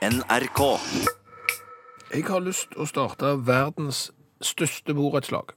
NRK. 0.00 0.60
Jeg 2.08 2.24
har 2.24 2.40
lyst 2.40 2.72
å 2.80 2.86
starte 2.88 3.34
verdens 3.44 4.06
største 4.40 4.94
borettslag. 4.96 5.52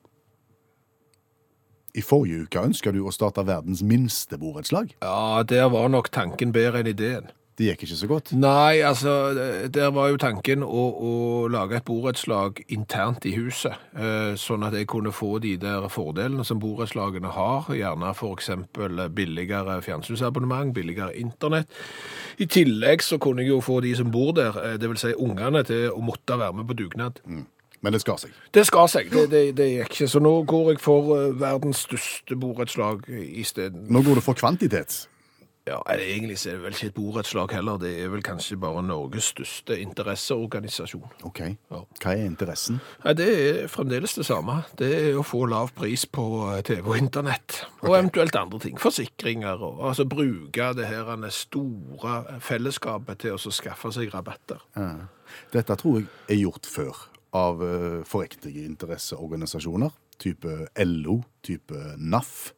I 1.95 2.03
forrige 2.03 2.41
uke 2.43 2.63
ønska 2.67 2.91
du 2.91 2.99
å 3.07 3.13
starte 3.15 3.45
verdens 3.47 3.79
minste 3.87 4.35
borettslag. 4.41 4.91
Ja, 4.99 5.45
der 5.47 5.69
var 5.71 5.87
nok 5.87 6.11
tanken 6.11 6.51
bedre 6.51 6.81
enn 6.83 6.91
ideen. 6.91 7.31
Det 7.53 7.67
gikk 7.67 7.83
ikke 7.85 7.97
så 7.99 8.07
godt. 8.09 8.31
Nei, 8.33 8.81
altså, 8.81 9.11
der 9.69 9.91
var 9.93 10.09
jo 10.09 10.17
tanken 10.21 10.63
å, 10.65 10.83
å 10.97 11.11
lage 11.53 11.77
et 11.77 11.85
borettslag 11.85 12.63
internt 12.73 13.27
i 13.29 13.35
huset, 13.35 13.77
eh, 13.93 14.33
sånn 14.41 14.65
at 14.65 14.73
jeg 14.73 14.89
kunne 14.89 15.13
få 15.13 15.37
de 15.43 15.53
der 15.61 15.85
fordelene 15.93 16.45
som 16.47 16.61
borettslagene 16.63 17.29
har, 17.35 17.69
gjerne 17.77 18.13
eksempel 18.33 19.03
billigere 19.13 19.77
fjernsynsabonnement, 19.85 20.73
billigere 20.73 21.13
internett. 21.19 21.69
I 22.41 22.49
tillegg 22.49 23.05
så 23.05 23.21
kunne 23.21 23.45
jeg 23.45 23.53
jo 23.53 23.61
få 23.61 23.81
de 23.85 23.93
som 24.01 24.09
bor 24.11 24.33
der, 24.33 24.57
eh, 24.63 24.77
det 24.81 24.89
vil 24.89 24.97
si 24.97 25.13
ungene, 25.13 25.63
til 25.63 25.91
å 25.93 26.01
måtte 26.01 26.39
være 26.39 26.57
med 26.57 26.67
på 26.67 26.79
dugnad. 26.81 27.21
Men 27.83 27.93
det 27.93 28.01
skar 28.01 28.17
seg. 28.17 28.33
Det 28.55 28.65
skal 28.65 28.87
seg, 28.89 29.09
det, 29.11 29.29
det, 29.29 29.45
det 29.57 29.69
gikk 29.69 29.89
ikke. 29.91 30.07
Så 30.07 30.21
nå 30.23 30.37
går 30.47 30.73
jeg 30.73 30.81
for 30.81 31.17
eh, 31.19 31.33
verdens 31.37 31.85
største 31.85 32.37
borettslag 32.39 33.05
isteden. 33.11 33.85
Nå 33.91 34.01
går 34.01 34.21
det 34.21 34.25
for 34.25 34.39
kvantitet. 34.39 35.03
Ja, 35.63 35.77
egentlig 35.87 36.35
så 36.41 36.49
er 36.51 36.57
det 36.57 36.63
vel 36.65 36.73
ikke 36.75 36.89
et 36.89 36.95
borettslag 36.97 37.53
heller, 37.55 37.77
det 37.79 37.93
er 38.03 38.09
vel 38.11 38.23
kanskje 38.25 38.57
bare 38.59 38.81
Norges 38.83 39.29
største 39.31 39.77
interesseorganisasjon. 39.79 41.05
Ok. 41.23 41.39
Ja. 41.71 41.79
Hva 42.03 42.15
er 42.17 42.25
interessen? 42.25 42.81
Ja, 43.05 43.13
Det 43.13 43.27
er 43.31 43.67
fremdeles 43.71 44.17
det 44.17 44.25
samme. 44.27 44.57
Det 44.79 44.89
er 44.97 45.19
å 45.19 45.23
få 45.23 45.45
lav 45.47 45.71
pris 45.77 46.03
på 46.05 46.25
eh, 46.49 46.59
TV 46.67 46.83
og 46.83 46.97
internett. 46.99 47.61
Og 47.81 47.95
eventuelt 47.95 48.35
andre 48.35 48.59
ting. 48.59 48.75
Forsikringer 48.79 49.63
og 49.63 49.79
altså 49.87 50.05
bruke 50.05 50.73
det 50.75 50.89
her 50.89 51.29
store 51.31 52.39
fellesskapet 52.43 53.23
til 53.23 53.37
å 53.37 53.53
skaffe 53.53 53.91
seg 53.95 54.11
rabatter. 54.11 54.59
Dette 55.53 55.79
tror 55.79 56.01
jeg 56.01 56.09
er 56.27 56.41
gjort 56.43 56.67
før 56.67 57.05
av 57.33 57.63
forektige 57.63 58.05
forriktige 58.11 58.65
interesseorganisasjoner. 58.65 59.95
Type 60.19 60.67
LO, 60.83 61.21
type 61.43 61.95
NAF. 61.97 62.53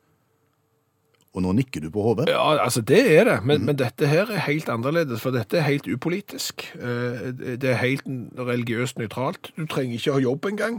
Og 1.36 1.44
nå 1.44 1.52
nikker 1.58 1.84
du 1.84 1.90
på 1.92 2.02
hodet. 2.06 2.30
Ja, 2.32 2.44
altså 2.64 2.80
det 2.82 3.02
er 3.12 3.26
det, 3.28 3.40
men, 3.44 3.66
men 3.68 3.76
dette 3.76 4.08
her 4.08 4.30
er 4.32 4.40
helt 4.48 4.70
annerledes, 4.72 5.20
for 5.20 5.36
dette 5.36 5.58
er 5.60 5.66
helt 5.68 5.88
upolitisk. 5.92 6.64
Eh, 6.80 7.26
Det 7.60 7.68
er 7.74 7.82
helt 7.82 8.08
religiøst 8.40 8.98
nøytralt. 9.02 9.52
Du 9.58 9.66
trenger 9.68 10.00
ikke 10.00 10.14
ha 10.16 10.22
jobb 10.24 10.46
engang 10.48 10.78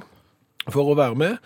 for 0.72 0.88
å 0.88 0.96
være 0.98 1.14
med. 1.20 1.36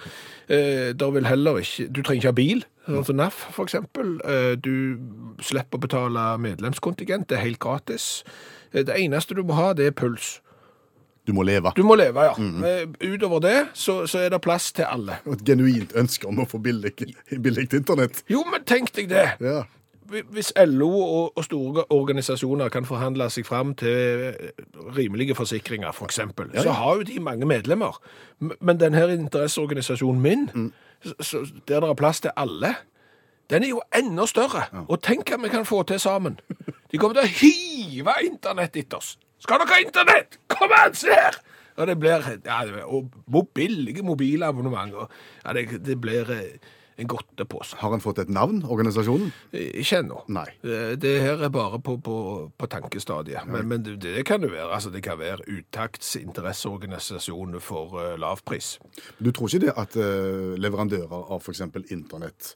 Eh, 0.48 0.92
Der 0.94 1.11
vil 1.11 1.27
heller 1.27 1.58
ikke, 1.58 1.89
du 1.91 2.02
trenger 2.02 2.20
ikke 2.22 2.30
ha 2.30 2.39
bil, 2.39 2.62
sånn 2.86 3.05
som 3.11 3.19
NAF 3.19 3.58
eksempel. 3.58 4.14
Eh, 4.25 4.55
Du 4.62 4.97
slipper 5.42 5.78
å 5.78 5.84
betale 5.89 6.28
medlemskontingent, 6.39 7.27
det 7.28 7.39
er 7.39 7.45
helt 7.48 7.58
gratis. 7.58 8.22
Det 8.72 8.95
eneste 8.95 9.34
du 9.34 9.42
må 9.42 9.58
ha, 9.58 9.72
det 9.74 9.86
er 9.91 9.97
puls. 9.98 10.39
Du 11.27 11.33
må 11.37 11.43
leve. 11.45 11.73
Du 11.77 11.83
må 11.85 11.95
leve, 12.01 12.23
ja. 12.31 12.33
Eh, 12.67 13.11
Utover 13.13 13.43
det, 13.45 13.57
så, 13.77 14.07
så 14.09 14.19
er 14.25 14.31
det 14.33 14.41
plass 14.41 14.73
til 14.73 14.87
alle. 14.89 15.19
Og 15.27 15.37
Et 15.37 15.45
genuint 15.53 15.93
ønske 15.97 16.27
om 16.29 16.41
å 16.41 16.47
få 16.49 16.59
billig, 16.65 16.95
billig 17.43 17.67
internett. 17.77 18.23
Jo, 18.31 18.45
men 18.51 18.65
tenk 18.67 18.95
deg 18.97 19.11
det! 19.13 19.27
Ja. 19.45 19.63
Hvis 20.11 20.48
LO 20.67 20.89
og, 20.91 21.37
og 21.39 21.45
store 21.47 21.85
organisasjoner 21.95 22.69
kan 22.75 22.83
forhandle 22.89 23.29
seg 23.31 23.47
fram 23.47 23.77
til 23.79 24.33
rimelige 24.97 25.37
forsikringer, 25.39 25.93
for 25.95 26.11
eksempel, 26.11 26.48
så 26.59 26.73
har 26.75 26.97
jo 26.98 27.07
de 27.07 27.21
mange 27.23 27.47
medlemmer. 27.47 28.01
Men 28.41 28.81
denne 28.81 29.05
interesseorganisasjonen 29.15 30.25
min, 30.25 30.73
så, 31.05 31.15
så, 31.21 31.45
der 31.69 31.85
det 31.85 31.93
er 31.93 31.95
plass 32.01 32.25
til 32.27 32.35
alle, 32.37 32.73
den 33.55 33.63
er 33.63 33.71
jo 33.71 33.85
enda 33.95 34.27
større. 34.27 34.65
Og 34.89 34.98
tenk 35.03 35.31
hva 35.31 35.39
vi 35.45 35.53
kan 35.55 35.69
få 35.69 35.85
til 35.87 36.03
sammen. 36.03 36.41
De 36.91 36.98
kommer 36.98 37.21
til 37.21 37.29
å 37.29 37.35
hive 37.39 38.19
internett 38.27 38.83
etter 38.83 38.98
oss. 38.98 39.15
Skal 39.41 39.62
dere 39.62 39.72
ha 39.72 39.80
internett? 39.84 40.41
Kom 40.52 40.72
an, 40.77 40.94
se 40.96 41.14
her! 41.14 41.41
Og 41.80 41.86
det 41.88 41.96
blir 42.00 42.27
ja, 42.44 42.58
og 42.84 43.48
billige 43.56 44.02
mobilabonnement. 44.05 44.92
Og, 44.94 45.08
ja, 45.44 45.55
det, 45.56 45.80
det 45.86 45.96
blir 46.00 46.28
eh, 46.34 46.58
en 47.00 47.08
godtepose. 47.08 47.79
Har 47.80 47.95
han 47.95 48.02
fått 48.05 48.20
et 48.20 48.33
navn, 48.33 48.61
organisasjonen? 48.68 49.30
Ikke 49.56 50.02
ennå. 50.02 50.20
Eh, 50.29 50.96
Det 51.00 51.14
her 51.23 51.45
er 51.46 51.52
bare 51.55 51.80
på, 51.80 51.96
på, 52.05 52.17
på 52.58 52.67
tankestadiet. 52.67 53.46
Men, 53.48 53.68
men 53.68 53.84
det, 53.86 53.96
det 54.02 54.27
kan 54.29 54.42
det 54.42 54.52
være. 54.52 54.68
Altså, 54.74 54.90
det 54.90 55.02
kan 55.06 55.18
være 55.18 55.46
utakts 55.48 56.17
interesseorganisasjon 56.20 57.61
for 57.61 57.96
uh, 57.96 58.18
lavpris. 58.20 58.79
Du 59.18 59.33
tror 59.33 59.48
ikke 59.48 59.67
det 59.67 59.74
at 59.77 59.96
uh, 59.96 60.52
leverandører 60.61 61.33
av 61.33 61.40
f.eks. 61.40 61.64
internett 61.90 62.55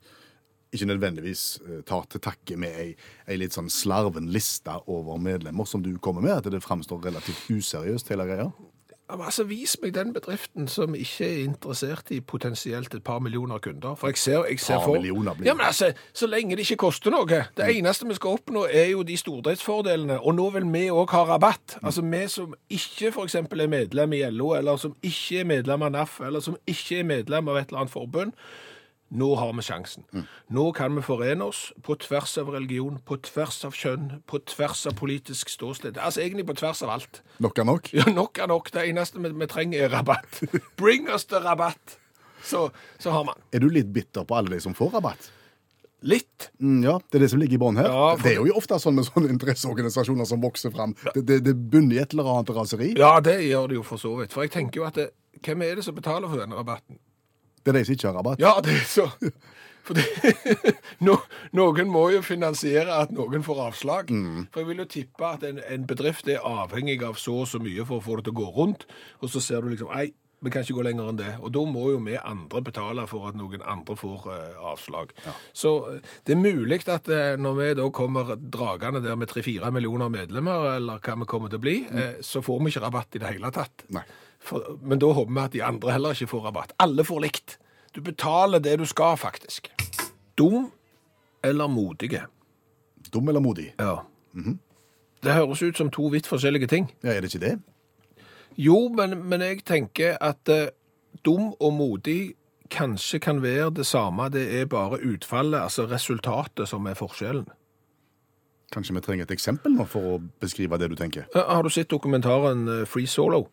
ikke 0.75 0.91
nødvendigvis 0.91 1.45
eh, 1.65 1.81
tar 1.89 2.07
til 2.11 2.23
takke 2.25 2.59
med 2.61 2.77
ei, 2.81 2.91
ei 3.29 3.39
litt 3.41 3.57
sånn 3.57 3.71
slarven 3.73 4.31
liste 4.35 4.77
over 4.91 5.21
medlemmer 5.23 5.69
som 5.69 5.83
du 5.85 5.93
kommer 6.03 6.25
med? 6.25 6.37
At 6.39 6.51
det 6.53 6.65
framstår 6.65 7.05
relativt 7.09 7.51
useriøst, 7.55 8.13
hele 8.13 8.29
greia? 8.29 8.53
Altså, 9.09 9.45
Vis 9.45 9.77
meg 9.83 9.93
den 9.95 10.15
bedriften 10.15 10.69
som 10.69 10.95
ikke 10.97 11.27
er 11.27 11.43
interessert 11.45 12.09
i 12.11 12.21
potensielt 12.21 12.95
et 12.95 13.05
par 13.05 13.19
millioner 13.21 13.59
kunder. 13.59 13.95
For 14.01 14.09
jeg 14.09 14.19
ser, 14.19 14.45
jeg 14.49 14.61
ser 14.61 14.79
Par 14.79 14.85
for... 14.85 14.97
millioner 14.97 15.35
blir 15.35 15.47
Ja, 15.47 15.55
men 15.55 15.67
altså, 15.67 15.93
Så 16.13 16.27
lenge 16.27 16.57
det 16.57 16.65
ikke 16.65 16.77
koster 16.87 17.13
noe. 17.13 17.27
Det 17.57 17.69
eneste 17.77 18.09
vi 18.09 18.17
skal 18.17 18.39
oppnå, 18.39 18.65
er 18.73 18.89
jo 18.95 19.03
de 19.03 19.17
stordriftsfordelene. 19.17 20.21
Og 20.21 20.35
nå 20.35 20.49
vil 20.57 20.73
vi 20.73 20.87
òg 20.91 21.13
ha 21.13 21.25
rabatt. 21.35 21.77
Altså 21.83 22.03
Vi 22.03 22.29
som 22.29 22.55
ikke 22.71 23.13
f.eks. 23.13 23.35
er 23.35 23.69
medlem 23.69 24.13
i 24.13 24.23
LO, 24.31 24.55
eller 24.55 24.77
som 24.77 24.97
ikke 25.03 25.41
er 25.41 25.45
medlem 25.45 25.83
av 25.83 25.93
NAF, 25.93 26.21
eller 26.21 26.41
som 26.41 26.57
ikke 26.67 26.99
er 26.99 27.05
medlem 27.05 27.49
av 27.49 27.61
et 27.61 27.69
eller 27.69 27.85
annet 27.85 27.93
forbund. 27.93 28.33
Nå 29.15 29.29
har 29.39 29.53
vi 29.55 29.63
sjansen. 29.63 30.05
Nå 30.51 30.65
kan 30.75 30.97
vi 30.99 31.03
forene 31.07 31.47
oss 31.47 31.69
på 31.87 31.95
tvers 32.03 32.33
av 32.43 32.49
religion, 32.51 32.97
på 33.07 33.17
tvers 33.23 33.61
av 33.69 33.77
kjønn, 33.79 34.09
på 34.27 34.41
tvers 34.51 34.81
av 34.91 34.97
politisk 34.99 35.53
ståsted. 35.55 36.01
Altså 36.03 36.25
egentlig 36.25 36.47
på 36.49 36.57
tvers 36.59 36.83
av 36.83 36.91
alt. 36.97 37.23
Nok 37.45 37.59
er 37.63 37.69
nok? 37.69 37.93
Ja, 38.01 38.09
nok 38.11 38.39
er 38.43 38.51
nok. 38.51 38.73
Det 38.75 38.89
eneste 38.91 39.23
vi, 39.23 39.31
vi 39.31 39.47
trenger, 39.51 39.87
er 39.87 39.95
rabatt. 39.95 40.43
Bring 40.81 41.07
us 41.15 41.25
the 41.31 41.39
rabatt! 41.45 41.99
Så, 42.45 42.67
så 43.01 43.15
har 43.15 43.25
man. 43.25 43.39
Er 43.55 43.63
du 43.65 43.71
litt 43.73 43.89
bitter 43.95 44.27
på 44.29 44.37
alle 44.37 44.51
de 44.53 44.59
som 44.61 44.75
får 44.77 44.91
rabatt? 44.99 45.31
Litt. 46.05 46.51
Mm, 46.61 46.83
ja, 46.85 46.99
det 47.09 47.17
er 47.17 47.23
det 47.25 47.31
som 47.33 47.41
ligger 47.41 47.57
i 47.57 47.61
bånn 47.63 47.79
her. 47.81 47.87
Ja, 47.89 48.09
for- 48.19 48.23
Det 48.27 48.35
er 48.35 48.43
jo 48.51 48.59
ofte 48.61 48.77
sånn 48.83 48.99
med 48.99 49.07
sånne 49.09 49.31
interesseorganisasjoner 49.33 50.27
som 50.29 50.43
vokser 50.43 50.75
fram. 50.75 50.93
Det, 51.15 51.23
det, 51.31 51.39
det 51.47 51.55
bunner 51.73 51.97
i 51.97 52.03
et 52.03 52.13
eller 52.13 52.29
annet 52.35 52.51
raseri. 52.59 52.91
Ja, 53.01 53.15
det 53.25 53.39
gjør 53.47 53.71
det 53.73 53.79
jo 53.79 53.87
for 53.89 54.03
så 54.03 54.13
vidt. 54.19 54.35
For 54.37 54.45
jeg 54.45 54.53
tenker 54.53 54.83
jo 54.83 54.85
at 54.91 54.99
det, 55.01 55.07
hvem 55.41 55.65
er 55.65 55.79
det 55.81 55.87
som 55.87 55.97
betaler 55.97 56.29
for 56.29 56.43
denne 56.43 56.59
rabatten? 56.61 56.99
Det 57.65 57.73
er 57.73 57.79
de 57.79 57.85
som 57.89 57.97
ikke 57.97 58.11
har 58.11 58.19
rabatt. 58.21 58.43
Ja, 58.43 58.57
det 58.65 58.75
er 58.77 58.89
så 58.89 59.09
For 59.85 59.97
det, 59.97 60.05
no, 61.07 61.19
noen 61.57 61.91
må 61.93 62.07
jo 62.15 62.23
finansiere 62.25 63.03
at 63.05 63.13
noen 63.13 63.45
får 63.45 63.63
avslag. 63.67 64.13
For 64.53 64.63
jeg 64.63 64.71
vil 64.71 64.85
jo 64.85 64.91
tippe 64.97 65.29
at 65.29 65.45
en, 65.45 65.61
en 65.61 65.87
bedrift 65.89 66.29
er 66.33 66.45
avhengig 66.45 67.03
av 67.05 67.21
så 67.21 67.43
og 67.43 67.49
så 67.51 67.61
mye 67.61 67.85
for 67.85 68.01
å 68.01 68.05
få 68.05 68.21
det 68.21 68.29
til 68.29 68.37
å 68.37 68.43
gå 68.43 68.53
rundt, 68.57 68.87
og 69.21 69.33
så 69.33 69.43
ser 69.45 69.61
du 69.65 69.73
liksom 69.73 69.93
Nei, 69.93 70.09
vi 70.45 70.53
kan 70.53 70.65
ikke 70.65 70.77
gå 70.77 70.85
lenger 70.85 71.09
enn 71.09 71.19
det. 71.21 71.31
Og 71.41 71.53
da 71.55 71.63
må 71.69 71.87
jo 71.95 72.01
vi 72.05 72.17
andre 72.21 72.61
betale 72.65 73.07
for 73.09 73.31
at 73.31 73.37
noen 73.39 73.65
andre 73.65 73.97
får 73.97 74.27
eh, 74.35 74.59
avslag. 74.73 75.15
Så 75.57 75.73
eh, 75.93 76.11
det 76.27 76.35
er 76.35 76.43
mulig 76.43 76.83
at 76.93 77.09
eh, 77.09 77.37
når 77.41 77.57
vi 77.61 77.69
da 77.79 77.87
kommer 77.95 78.35
dragende 78.37 79.01
der 79.05 79.17
med 79.21 79.31
tre-fire 79.33 79.73
millioner 79.73 80.13
medlemmer, 80.13 80.69
eller 80.75 81.01
hva 81.01 81.17
vi 81.23 81.29
kommer 81.31 81.53
til 81.53 81.63
å 81.63 81.65
bli, 81.65 81.79
eh, 81.89 82.21
så 82.25 82.45
får 82.45 82.61
vi 82.61 82.75
ikke 82.75 82.85
rabatt 82.85 83.17
i 83.17 83.25
det 83.25 83.33
hele 83.33 83.53
tatt. 83.57 83.87
Nei. 83.97 84.05
For, 84.45 84.75
men 84.85 85.01
da 85.01 85.09
håper 85.17 85.33
vi 85.33 85.41
at 85.45 85.53
de 85.55 85.63
andre 85.65 85.93
heller 85.95 86.13
ikke 86.17 86.29
får 86.35 86.43
rabatt. 86.51 86.75
Alle 86.85 87.05
får 87.09 87.23
likt. 87.25 87.57
Du 87.97 88.03
betaler 88.05 88.61
det 88.61 88.77
du 88.81 88.85
skal, 88.91 89.17
faktisk. 89.17 89.71
Dum 90.39 90.67
eller 91.45 91.69
modige? 91.71 92.25
Dum 93.15 93.29
eller 93.29 93.41
modig? 93.41 93.71
Ja. 93.81 94.03
Det 95.25 95.33
høres 95.39 95.63
ut 95.63 95.77
som 95.79 95.91
to 95.95 96.11
vidt 96.13 96.27
forskjellige 96.29 96.67
ting. 96.69 96.91
Ja, 97.05 97.15
Er 97.17 97.21
det 97.25 97.33
ikke 97.35 97.47
det? 97.47 97.59
Jo, 98.61 98.89
men, 98.89 99.17
men 99.29 99.41
jeg 99.43 99.65
tenker 99.67 100.19
at 100.23 100.49
eh, 100.53 100.69
dum 101.25 101.55
og 101.61 101.73
modig 101.75 102.35
kanskje 102.71 103.19
kan 103.21 103.41
være 103.43 103.71
det 103.81 103.87
samme. 103.87 104.29
Det 104.31 104.45
er 104.61 104.67
bare 104.71 105.01
utfallet, 105.03 105.61
altså 105.61 105.87
resultatet, 105.91 106.69
som 106.69 106.87
er 106.87 106.95
forskjellen. 106.99 107.47
Kanskje 108.75 108.95
vi 108.97 109.01
trenger 109.07 109.27
et 109.29 109.35
eksempel 109.35 109.75
nå 109.77 109.85
for 109.87 110.15
å 110.17 110.21
beskrive 110.43 110.79
det 110.79 110.91
du 110.91 110.97
tenker? 110.99 111.27
Eh, 111.35 111.43
Har 111.55 111.63
du 111.63 111.71
sett 111.71 111.91
dokumentaren 111.91 112.67
eh, 112.81 112.85
Free 112.87 113.07
Solo? 113.07 113.47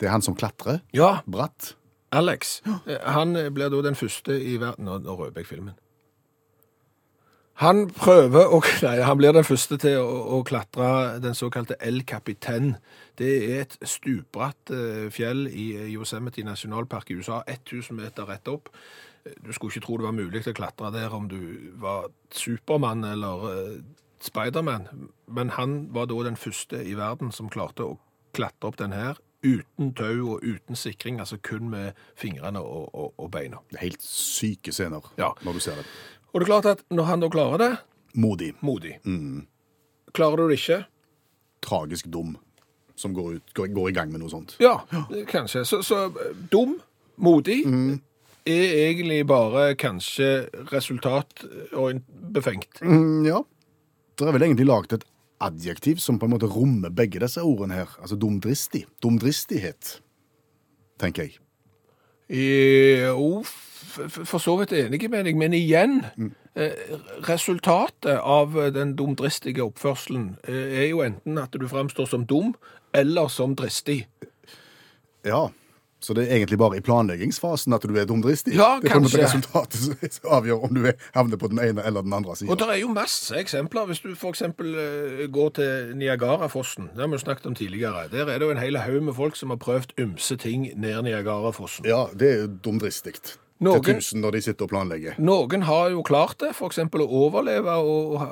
Det 0.00 0.08
er 0.08 0.14
han 0.16 0.24
som 0.24 0.34
klatrer. 0.34 0.80
Ja, 0.96 1.20
Bratt. 1.28 1.74
Alex. 2.10 2.58
Han 3.06 3.36
blir 3.54 3.70
da 3.70 3.82
den 3.84 3.94
første 3.94 4.34
i 4.34 4.56
verden 4.58 4.88
Nå, 4.88 4.98
nå 5.04 5.14
røper 5.14 5.44
jeg 5.44 5.50
filmen. 5.52 5.76
Han 7.60 7.90
prøver 7.92 8.48
å 8.48 8.62
Nei, 8.86 8.94
han 9.04 9.18
blir 9.20 9.34
den 9.36 9.44
første 9.44 9.76
til 9.82 9.98
å, 10.00 10.38
å 10.38 10.40
klatre 10.48 11.20
den 11.20 11.36
såkalte 11.36 11.76
El 11.84 12.00
Capitan. 12.08 12.72
Det 13.20 13.30
er 13.50 13.66
et 13.66 13.76
stupbratt 13.84 14.72
eh, 14.72 15.10
fjell 15.12 15.44
i 15.46 15.66
Yosemite 15.92 16.42
nasjonalpark 16.46 17.12
i 17.12 17.18
USA. 17.20 17.42
1000 17.44 18.00
meter 18.00 18.30
rett 18.32 18.48
opp. 18.48 18.72
Eh, 19.26 19.36
Du 19.44 19.52
skulle 19.52 19.76
ikke 19.76 19.84
tro 19.86 20.00
det 20.00 20.08
var 20.08 20.16
mulig 20.16 20.40
å 20.40 20.56
klatre 20.56 20.90
der 20.96 21.12
om 21.12 21.28
du 21.28 21.74
var 21.82 22.08
Supermann 22.32 23.04
eller 23.04 23.44
eh, 23.52 23.74
Spiderman, 24.24 24.88
men 25.28 25.52
han 25.56 25.92
var 25.92 26.08
da 26.08 26.16
den 26.24 26.36
første 26.36 26.80
i 26.84 26.96
verden 26.96 27.30
som 27.32 27.52
klarte 27.52 27.84
å 27.84 27.98
klatre 28.36 28.68
opp 28.68 28.80
den 28.80 28.92
her 28.92 29.20
uten 29.44 29.92
tau 29.96 30.34
og 30.34 30.42
uten 30.44 30.76
sikring, 30.76 31.20
altså 31.20 31.38
kun 31.42 31.70
med 31.72 31.92
fingrene 32.18 32.60
og, 32.60 32.90
og, 32.94 33.14
og 33.18 33.30
beina. 33.32 33.56
Helt 33.80 34.02
syke 34.04 34.72
scener 34.72 35.00
Ja. 35.18 35.30
når 35.42 35.52
du 35.52 35.60
ser 35.60 35.78
det. 35.80 35.86
Og 36.32 36.40
det 36.40 36.46
er 36.46 36.50
klart 36.52 36.66
at 36.66 36.82
når 36.90 37.04
han 37.08 37.20
da 37.24 37.28
klarer 37.32 37.58
det, 37.58 37.70
Modig. 38.14 38.52
modig. 38.60 38.96
Klarer 40.12 40.36
du 40.36 40.48
det 40.50 40.58
ikke, 40.58 40.84
Tragisk 41.62 42.06
dum. 42.10 42.36
som 42.96 43.12
går, 43.14 43.36
ut, 43.38 43.52
går, 43.54 43.66
går 43.72 43.88
i 43.88 43.92
gang 43.96 44.10
med 44.12 44.20
noe 44.20 44.28
sånt. 44.32 44.56
Ja, 44.60 44.80
kanskje. 45.30 45.62
Så, 45.64 45.78
så 45.86 46.10
dum, 46.52 46.74
modig, 47.16 47.62
er 48.44 48.74
egentlig 48.90 49.22
bare 49.28 49.74
kanskje 49.78 50.48
resultat 50.72 51.44
og 51.72 52.00
befengt. 52.34 52.80
Mm, 52.82 53.24
ja. 53.28 53.40
Det 54.18 54.26
er 54.28 54.32
vel 54.36 54.42
egentlig 54.48 54.66
laget 54.68 54.92
et 54.98 55.06
adjektiv 55.40 56.00
som 56.02 56.18
på 56.18 56.28
en 56.28 56.34
måte 56.34 56.50
rommer 56.50 56.92
begge 56.94 57.20
disse 57.22 57.42
ordene 57.42 57.80
her. 57.80 57.94
Altså 58.00 58.18
dumdristig. 58.20 58.84
Dumdristighet, 59.02 60.00
tenker 61.00 61.28
jeg. 61.28 61.38
Jo, 62.30 63.40
for 63.42 64.38
så 64.38 64.54
vidt 64.60 64.72
enig 64.76 65.08
med 65.10 65.24
deg, 65.26 65.38
men 65.38 65.56
igjen 65.56 66.04
mm. 66.16 66.30
Resultatet 67.26 68.18
av 68.18 68.54
den 68.74 68.96
dumdristige 68.98 69.62
oppførselen 69.64 70.32
eh, 70.50 70.82
er 70.82 70.86
jo 70.90 71.02
enten 71.04 71.38
at 71.38 71.54
du 71.54 71.66
framstår 71.70 72.08
som 72.10 72.26
dum 72.26 72.52
eller 72.94 73.30
som 73.30 73.54
dristig. 73.56 74.04
Ja. 75.26 75.48
Så 76.00 76.14
det 76.16 76.24
er 76.26 76.38
egentlig 76.38 76.58
bare 76.58 76.78
i 76.78 76.80
planleggingsfasen 76.84 77.76
at 77.76 77.84
du 77.84 77.96
er 77.96 78.06
dumdristig? 78.08 78.54
Ja, 78.56 78.78
det 78.82 78.90
er 78.90 79.02
resultatet 79.04 79.90
som 80.16 80.30
avgjør 80.38 80.64
om 80.68 80.74
du 80.78 80.86
er, 80.88 80.96
havner 81.14 81.40
på 81.40 81.50
den 81.52 81.60
ene 81.60 81.84
eller 81.84 82.06
den 82.06 82.14
andre 82.16 82.32
Og 82.48 82.56
det 82.58 82.68
er 82.68 82.80
jo 82.80 82.88
masse 82.94 83.36
eksempler. 83.36 83.86
Hvis 83.90 84.00
du 84.00 84.14
f.eks. 84.14 84.42
går 85.32 85.52
til 85.60 85.92
Niagarafossen, 86.00 86.90
det 86.94 87.04
har 87.04 87.12
vi 87.12 87.20
jo 87.20 87.24
snakket 87.26 87.46
om 87.46 87.54
tidligere, 87.54 88.08
der 88.12 88.26
er 88.26 88.38
det 88.38 88.48
jo 88.48 88.50
en 88.50 88.62
hel 88.62 88.80
haug 88.80 89.02
med 89.02 89.14
folk 89.14 89.36
som 89.36 89.52
har 89.52 89.60
prøvd 89.60 89.94
ymse 90.00 90.36
ting 90.36 90.70
ned 90.76 91.02
Niagarafossen. 91.02 91.86
Ja, 91.86 92.06
det 92.16 92.32
er 92.32 92.42
jo 92.42 92.50
dumdristig. 92.64 93.14
Noen- 93.60 93.82
Til 93.84 93.94
tusen 94.00 94.22
når 94.24 94.32
de 94.32 94.40
sitter 94.40 94.64
og 94.64 94.70
planlegger. 94.70 95.18
Noen 95.20 95.62
har 95.68 95.90
jo 95.92 96.00
klart 96.02 96.38
det, 96.40 96.54
f.eks. 96.56 96.78
å 96.78 97.04
overleve 97.04 97.74
og 97.84 98.22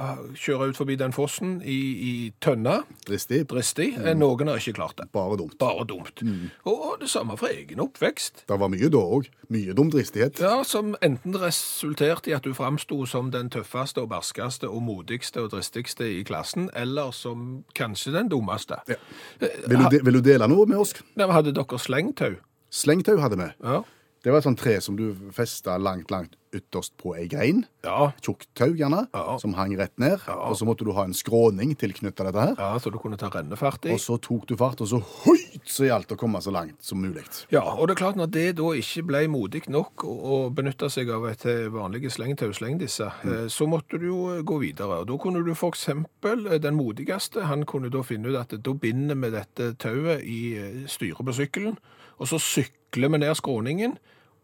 kjøre 0.41 0.71
ut 0.71 0.77
forbi 0.79 0.97
den 0.97 1.13
fossen 1.13 1.59
i, 1.61 1.77
i 2.09 2.13
tønna, 2.41 2.79
Dristig. 3.05 3.43
dristig. 3.51 3.91
Noen 4.17 4.49
har 4.49 4.57
ikke 4.57 4.73
klart 4.79 4.97
det. 4.97 5.11
Bare 5.13 5.37
dumt. 5.37 5.59
Bare 5.61 5.85
dumt. 5.85 6.23
Og, 6.65 6.73
og 6.73 6.95
det 7.03 7.11
samme 7.13 7.37
for 7.37 7.49
egen 7.53 7.81
oppvekst. 7.85 8.47
Det 8.49 8.59
var 8.59 8.73
mye 8.73 8.89
da 8.89 9.03
òg. 9.05 9.29
Mye 9.53 9.75
dumdristighet. 9.77 10.41
Ja, 10.41 10.63
Som 10.65 10.95
enten 11.05 11.37
resulterte 11.41 12.31
i 12.33 12.35
at 12.37 12.43
du 12.49 12.55
framsto 12.57 13.05
som 13.09 13.29
den 13.31 13.51
tøffeste 13.53 14.01
og 14.01 14.09
barskeste 14.15 14.69
og 14.69 14.81
modigste 14.83 15.43
og 15.45 15.51
dristigste 15.53 16.09
i 16.09 16.23
klassen, 16.25 16.71
eller 16.77 17.13
som 17.13 17.65
kanskje 17.77 18.13
den 18.17 18.29
dummeste. 18.33 18.81
Ja. 18.89 18.97
Vil, 19.41 19.77
du 19.79 19.89
de, 19.93 20.01
vil 20.05 20.19
du 20.19 20.21
dele 20.25 20.49
noe 20.49 20.65
med 20.67 20.79
oss? 20.81 20.95
Nei, 21.21 21.29
Hadde 21.33 21.53
dere 21.53 21.79
slengtau? 21.79 22.37
Slengtau 22.73 23.17
hadde 23.21 23.37
vi. 23.41 23.53
Ja. 23.65 23.83
Det 24.29 24.33
var 24.35 24.43
et 24.43 24.45
sånt 24.45 24.61
tre 24.61 24.75
som 24.85 24.93
du 24.93 25.07
festa 25.33 25.79
langt, 25.81 26.11
langt 26.13 26.35
ytterst 26.53 26.93
på 27.01 27.15
ei 27.17 27.27
grein. 27.33 27.63
Ja. 27.85 28.11
Tjukt 28.21 28.49
tau, 28.57 28.75
gjerne, 28.77 29.07
Ja. 29.15 29.39
som 29.41 29.55
hang 29.55 29.73
rett 29.79 29.97
ned. 29.99 30.21
Og 30.29 30.57
så 30.57 30.67
måtte 30.69 30.85
du 30.85 30.93
ha 30.93 31.05
en 31.05 31.15
skråning 31.15 31.75
tilknytta 31.75 32.25
dette 32.25 32.41
her. 32.41 32.55
ja, 32.59 32.79
så 32.79 32.93
du 32.93 32.99
kunne 32.99 33.17
ta 33.17 33.31
rennefart 33.31 33.87
i. 33.87 33.93
Og 33.93 33.99
så 33.99 34.21
tok 34.21 34.47
du 34.47 34.55
fart, 34.57 34.81
og 34.83 34.89
så 34.89 35.01
høyt 35.01 35.65
så 35.65 35.89
gjaldt 35.89 36.09
det 36.09 36.17
å 36.17 36.21
komme 36.21 36.43
så 36.43 36.53
langt 36.53 36.83
som 36.85 37.01
mulig. 37.01 37.25
Ja, 37.51 37.63
og 37.63 37.89
det 37.89 37.97
er 37.97 38.05
klart 38.05 38.17
når 38.17 38.31
det 38.31 38.57
da 38.57 38.75
ikke 38.77 39.07
ble 39.07 39.29
modig 39.29 39.69
nok 39.69 40.05
å, 40.05 40.53
benytte 40.53 40.91
seg 40.91 41.09
av 41.09 41.25
et 41.25 41.45
vanlig 41.45 41.73
vanlige 41.73 42.11
slengtau, 42.11 42.53
sleng 42.53 42.79
disse, 42.79 43.07
eh, 43.25 43.47
så 43.49 43.67
måtte 43.67 43.99
du 43.99 44.07
jo 44.09 44.37
eh, 44.37 44.43
gå 44.43 44.61
videre. 44.61 45.01
Og 45.01 45.07
da 45.07 45.17
kunne 45.17 45.43
du 45.43 45.55
for 45.55 45.71
eksempel, 45.73 46.47
eh, 46.53 46.59
den 46.59 46.77
modigste, 46.77 47.47
han 47.47 47.65
kunne 47.65 47.89
da 47.89 48.03
finne 48.03 48.29
ut 48.29 48.37
at 48.37 48.63
da 48.63 48.73
binder 48.75 49.15
vi 49.15 49.31
dette 49.31 49.73
tauet 49.79 50.21
i 50.23 50.57
eh, 50.59 50.87
styret 50.87 51.25
på 51.25 51.33
sykkelen, 51.33 51.79
og 52.19 52.29
så 52.29 52.37
sykler 52.37 53.09
vi 53.09 53.19
ned 53.19 53.35
skråningen, 53.35 53.97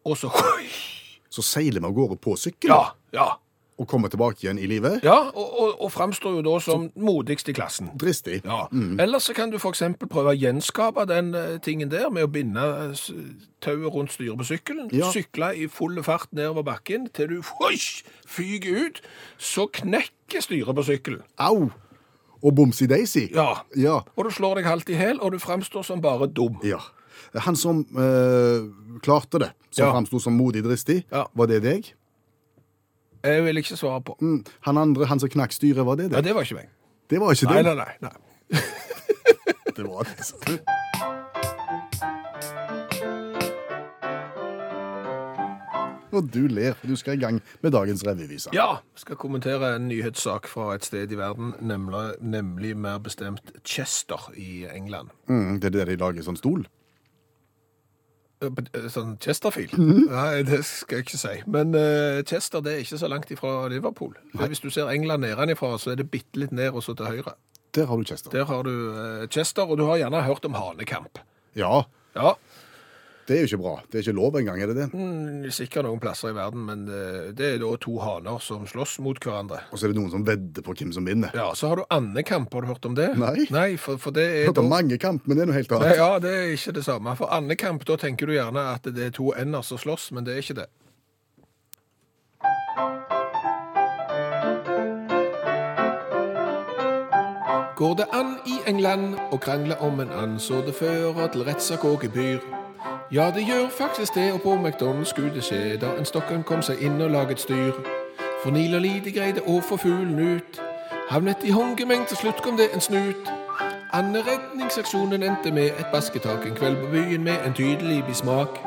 og 0.05 0.17
så 0.21 0.31
Så 1.35 1.43
seiler 1.43 1.81
vi 1.83 1.89
av 1.89 1.95
gårde 1.97 2.17
på 2.23 2.37
sykkel 2.39 2.71
Ja, 2.71 2.83
ja. 3.17 3.25
og 3.75 3.89
kommer 3.91 4.07
tilbake 4.13 4.45
igjen 4.45 4.59
i 4.63 4.69
livet. 4.71 5.01
Ja, 5.03 5.17
og, 5.35 5.49
og, 5.59 5.73
og 5.83 5.91
framstår 5.91 6.37
jo 6.37 6.43
da 6.47 6.53
som 6.63 6.85
modigst 6.95 7.49
i 7.51 7.55
klassen. 7.57 7.89
Dristig. 7.99 8.37
Ja. 8.47 8.69
Eller 9.03 9.19
så 9.19 9.35
kan 9.35 9.51
du 9.51 9.57
f.eks. 9.59 9.83
prøve 10.05 10.31
å 10.31 10.37
gjenskape 10.39 11.09
den 11.11 11.33
eh, 11.35 11.57
tingen 11.65 11.91
der 11.91 12.07
med 12.15 12.29
å 12.29 12.31
binde 12.31 12.63
eh, 12.93 13.03
tauet 13.67 13.91
rundt 13.97 14.15
styret 14.15 14.39
på 14.39 14.47
sykkelen. 14.53 14.93
Ja. 14.95 15.11
Sykle 15.11 15.51
i 15.59 15.67
full 15.67 15.99
fart 16.07 16.31
nedover 16.31 16.63
bakken 16.71 17.09
til 17.11 17.33
du 17.35 17.41
huish, 17.59 18.05
fyker 18.31 18.85
ut. 18.87 19.03
Så 19.43 19.67
knekker 19.81 20.45
styret 20.47 20.71
på 20.79 20.87
sykkelen. 20.87 21.27
Au! 21.43 21.73
Og 22.45 22.55
bomsi 22.55 22.87
daisy. 22.87 23.27
Ja. 23.35 23.65
Ja. 23.75 24.05
Og 24.15 24.29
du 24.29 24.31
slår 24.39 24.61
deg 24.61 24.71
halvt 24.71 24.95
i 24.95 25.01
hæl, 25.03 25.19
og 25.19 25.35
du 25.35 25.41
framstår 25.43 25.83
som 25.83 25.99
bare 26.05 26.31
dum. 26.31 26.61
ja. 26.63 26.79
Han 27.47 27.57
som 27.57 27.85
eh, 27.97 28.67
klarte 29.03 29.39
det, 29.43 29.51
som 29.71 29.87
Ja. 29.87 29.93
framsto 29.93 30.21
som 30.21 30.37
modig 30.39 30.63
dristig, 30.65 31.05
Ja. 31.13 31.27
var 31.35 31.47
det 31.47 31.63
deg? 31.63 31.93
Jeg 33.25 33.45
vil 33.45 33.57
ikke 33.57 33.77
svare 33.77 34.01
på. 34.05 34.17
Mm. 34.21 34.45
Han 34.69 34.77
andre, 34.79 35.07
han 35.07 35.19
som 35.21 35.29
knakk 35.29 35.53
styret, 35.53 35.85
var 35.87 35.97
det 35.97 36.11
deg? 36.11 36.17
Ja, 36.17 36.21
det 36.21 36.35
var 36.35 36.43
ikke 36.43 36.55
meg. 36.61 36.69
Det 37.09 37.21
var 37.21 37.33
ikke 37.33 37.47
Nei, 37.53 37.63
nei, 37.63 37.75
nei. 37.75 37.95
nei. 38.01 38.11
Det 39.75 39.83
var 39.89 40.05
det. 40.05 40.61
Og 46.15 46.29
du 46.31 46.45
ler, 46.47 46.77
du 46.87 46.95
skal 46.97 47.17
i 47.19 47.21
gang 47.25 47.41
med 47.65 47.73
dagens 47.75 48.05
revyvise. 48.07 48.53
Ja, 48.55 48.77
jeg 48.95 49.03
skal 49.03 49.17
kommentere 49.19 49.73
en 49.75 49.89
nyhetssak 49.91 50.47
fra 50.47 50.69
et 50.77 50.87
sted 50.87 51.11
i 51.11 51.17
verden, 51.19 51.51
nemlig, 51.59 52.05
nemlig 52.23 52.77
mer 52.79 53.01
bestemt 53.03 53.51
Chester 53.67 54.29
i 54.39 54.63
England. 54.71 55.11
Mm, 55.27 55.59
det 55.59 55.73
er 55.73 55.79
der 55.81 55.91
de 55.91 55.97
lager 55.99 56.23
sånn 56.23 56.39
stol? 56.39 56.63
Eh, 58.51 58.89
Sånn 58.93 59.17
Chesterfield? 59.23 59.75
Nei, 59.79 60.43
det 60.47 60.61
skal 60.69 61.01
jeg 61.01 61.07
ikke 61.07 61.21
si. 61.21 61.35
Men 61.51 61.75
uh, 61.77 62.21
Chester 62.29 62.65
det 62.65 62.75
er 62.75 62.85
ikke 62.85 63.01
så 63.01 63.11
langt 63.11 63.33
ifra 63.35 63.57
Liverpool. 63.73 64.15
Hvis 64.41 64.63
du 64.65 64.71
ser 64.75 64.91
England 64.93 65.27
nedenfra, 65.27 65.75
så 65.81 65.95
er 65.95 66.01
det 66.03 66.11
bitte 66.13 66.41
litt 66.41 66.55
ned 66.55 66.75
og 66.75 66.85
så 66.87 66.97
til 66.99 67.11
høyre. 67.11 67.37
Der 67.75 67.89
har 67.91 67.99
du 67.99 68.07
Chester. 68.07 68.31
Der 68.31 68.47
har 68.47 68.67
du 68.67 68.73
uh, 68.95 69.27
Chester, 69.33 69.67
og 69.67 69.81
du 69.81 69.87
har 69.89 69.99
gjerne 70.03 70.23
hørt 70.27 70.45
om 70.47 70.55
hanekamp. 70.59 71.23
Ja, 71.59 71.85
Ja, 72.15 72.37
det 73.25 73.37
er 73.37 73.41
jo 73.41 73.49
ikke 73.49 73.61
bra. 73.63 73.75
Det 73.89 73.99
er 73.99 74.05
ikke 74.05 74.17
lov 74.19 74.37
engang, 74.37 74.61
er 74.61 74.69
det 74.69 74.77
det? 74.77 74.87
mm, 74.93 75.47
sikkert 75.55 75.87
noen 75.87 76.01
plasser 76.03 76.29
i 76.29 76.37
verden, 76.37 76.67
men 76.69 76.83
eh, 76.93 77.31
det 77.37 77.55
er 77.55 77.63
da 77.63 77.71
to 77.81 77.97
haner 78.03 78.43
som 78.45 78.67
slåss 78.69 78.99
mot 79.05 79.17
hverandre. 79.17 79.63
Og 79.73 79.81
så 79.81 79.89
er 79.89 79.95
det 79.95 80.01
noen 80.01 80.13
som 80.13 80.27
vedder 80.27 80.65
på 80.67 80.75
hvem 80.77 80.93
som 80.93 81.09
vinner. 81.09 81.33
Ja, 81.37 81.49
Så 81.57 81.71
har 81.71 81.81
du 81.81 81.85
andekamp, 81.95 82.53
har 82.53 82.67
du 82.67 82.73
hørt 82.75 82.85
om 82.85 82.97
det? 82.99 83.09
Nei. 83.21 83.47
Nei, 83.55 83.69
for, 83.81 83.97
for 84.03 84.13
det 84.13 84.27
er 84.29 84.49
hørt 84.51 84.61
om 84.61 84.69
da 84.69 84.77
mange 84.77 84.99
kamp, 85.01 85.25
men 85.25 85.39
det 85.39 85.47
er 85.47 85.53
noe 85.53 85.57
helt 85.57 85.73
annet. 85.73 85.89
Nei. 85.89 85.99
Ja, 86.03 86.11
det 86.21 86.33
er 86.37 86.53
ikke 86.53 86.77
det 86.77 86.85
samme. 86.85 87.17
For 87.17 87.33
andekamp, 87.33 87.87
da 87.89 87.97
tenker 88.01 88.29
du 88.29 88.37
gjerne 88.37 88.67
at 88.75 88.89
det 88.93 89.09
er 89.09 89.15
to 89.17 89.33
ender 89.33 89.65
som 89.65 89.81
slåss, 89.81 90.11
men 90.13 90.29
det 90.29 90.37
er 90.37 90.45
ikke 90.45 90.61
det. 90.65 90.71
Går 97.75 97.97
det 97.99 98.05
an 98.15 98.37
i 98.47 98.61
England 98.71 99.17
å 99.35 99.39
krangle 99.43 99.75
om 99.83 99.99
en 100.05 100.13
and 100.15 100.39
så 100.41 100.61
det 100.63 100.77
fører 100.79 101.33
til 101.35 101.43
rettssak 101.49 101.83
og 101.89 102.05
gebyr? 102.05 102.64
Ja, 103.13 103.31
det 103.35 103.45
gjør 103.47 103.69
faktisk 103.79 104.15
det, 104.15 104.33
og 104.33 104.41
på 104.43 104.55
McDonald's 104.55 105.05
skulle 105.05 105.35
det 105.35 105.45
skje 105.45 105.77
da 105.81 105.93
en 105.99 106.05
stokken 106.09 106.43
kom 106.43 106.63
seg 106.63 106.81
inn 106.83 107.01
og 107.05 107.11
laget 107.11 107.41
styr. 107.41 107.73
For 108.43 108.51
Nila 108.51 108.77
og 108.81 108.83
Lide 108.85 109.13
greide 109.15 109.45
å 109.47 109.61
få 109.65 109.77
fuglen 109.81 110.19
ut. 110.37 110.61
Havnet 111.11 111.45
i 111.45 111.53
håndgemeng, 111.55 112.07
til 112.09 112.17
slutt 112.17 112.41
kom 112.43 112.57
det 112.57 112.71
en 112.75 112.81
snut. 112.81 113.29
Anderedningsaksjonen 113.95 115.23
endte 115.23 115.53
med 115.55 115.77
et 115.79 115.91
basketak 115.93 116.47
en 116.49 116.57
kveld 116.59 116.81
på 116.83 116.91
byen 116.97 117.25
med 117.25 117.45
en 117.47 117.55
tydelig 117.55 118.01
bismak. 118.09 118.59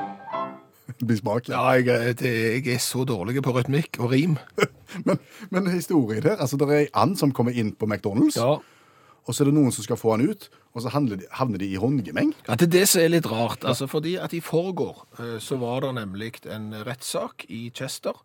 Bismak. 1.10 1.50
Ja, 1.50 1.65
jeg, 1.75 1.88
er- 1.88 2.13
det, 2.13 2.32
jeg 2.65 2.74
er 2.74 2.79
så 2.79 3.03
dårlig 3.03 3.44
på 3.44 3.51
rytmikk 3.58 4.00
og 4.00 4.12
rim. 4.12 4.38
Men, 5.06 5.20
men 5.51 5.67
historien 5.70 6.24
her, 6.24 6.38
altså 6.39 6.56
det 6.58 6.70
er 6.70 6.77
ei 6.79 6.86
and 6.96 7.17
som 7.20 7.32
kommer 7.36 7.51
inn 7.51 7.74
på 7.75 7.86
McDonald's, 7.86 8.38
Ja. 8.39 8.53
Og 9.27 9.36
så 9.36 9.43
er 9.43 9.50
det 9.50 9.57
noen 9.57 9.74
som 9.75 9.84
skal 9.84 10.00
få 10.00 10.13
han 10.15 10.24
ut, 10.24 10.48
og 10.72 10.84
så 10.84 10.91
de, 11.10 11.25
havner 11.36 11.60
de 11.60 11.67
i 11.67 11.79
håndgemeng. 11.81 12.31
Ja, 12.48 12.55
det 12.55 12.69
er 12.69 12.74
det 12.77 12.84
som 12.88 13.01
er 13.03 13.12
litt 13.12 13.27
rart. 13.27 13.65
Altså, 13.67 13.89
fordi 13.91 14.15
at 14.22 14.34
i 14.34 14.39
forgår 14.43 15.03
eh, 15.19 15.36
så 15.43 15.60
var 15.60 15.84
det 15.84 15.96
nemlig 16.00 16.38
en 16.48 16.72
rettssak 16.88 17.43
i 17.51 17.67
Chester 17.75 18.15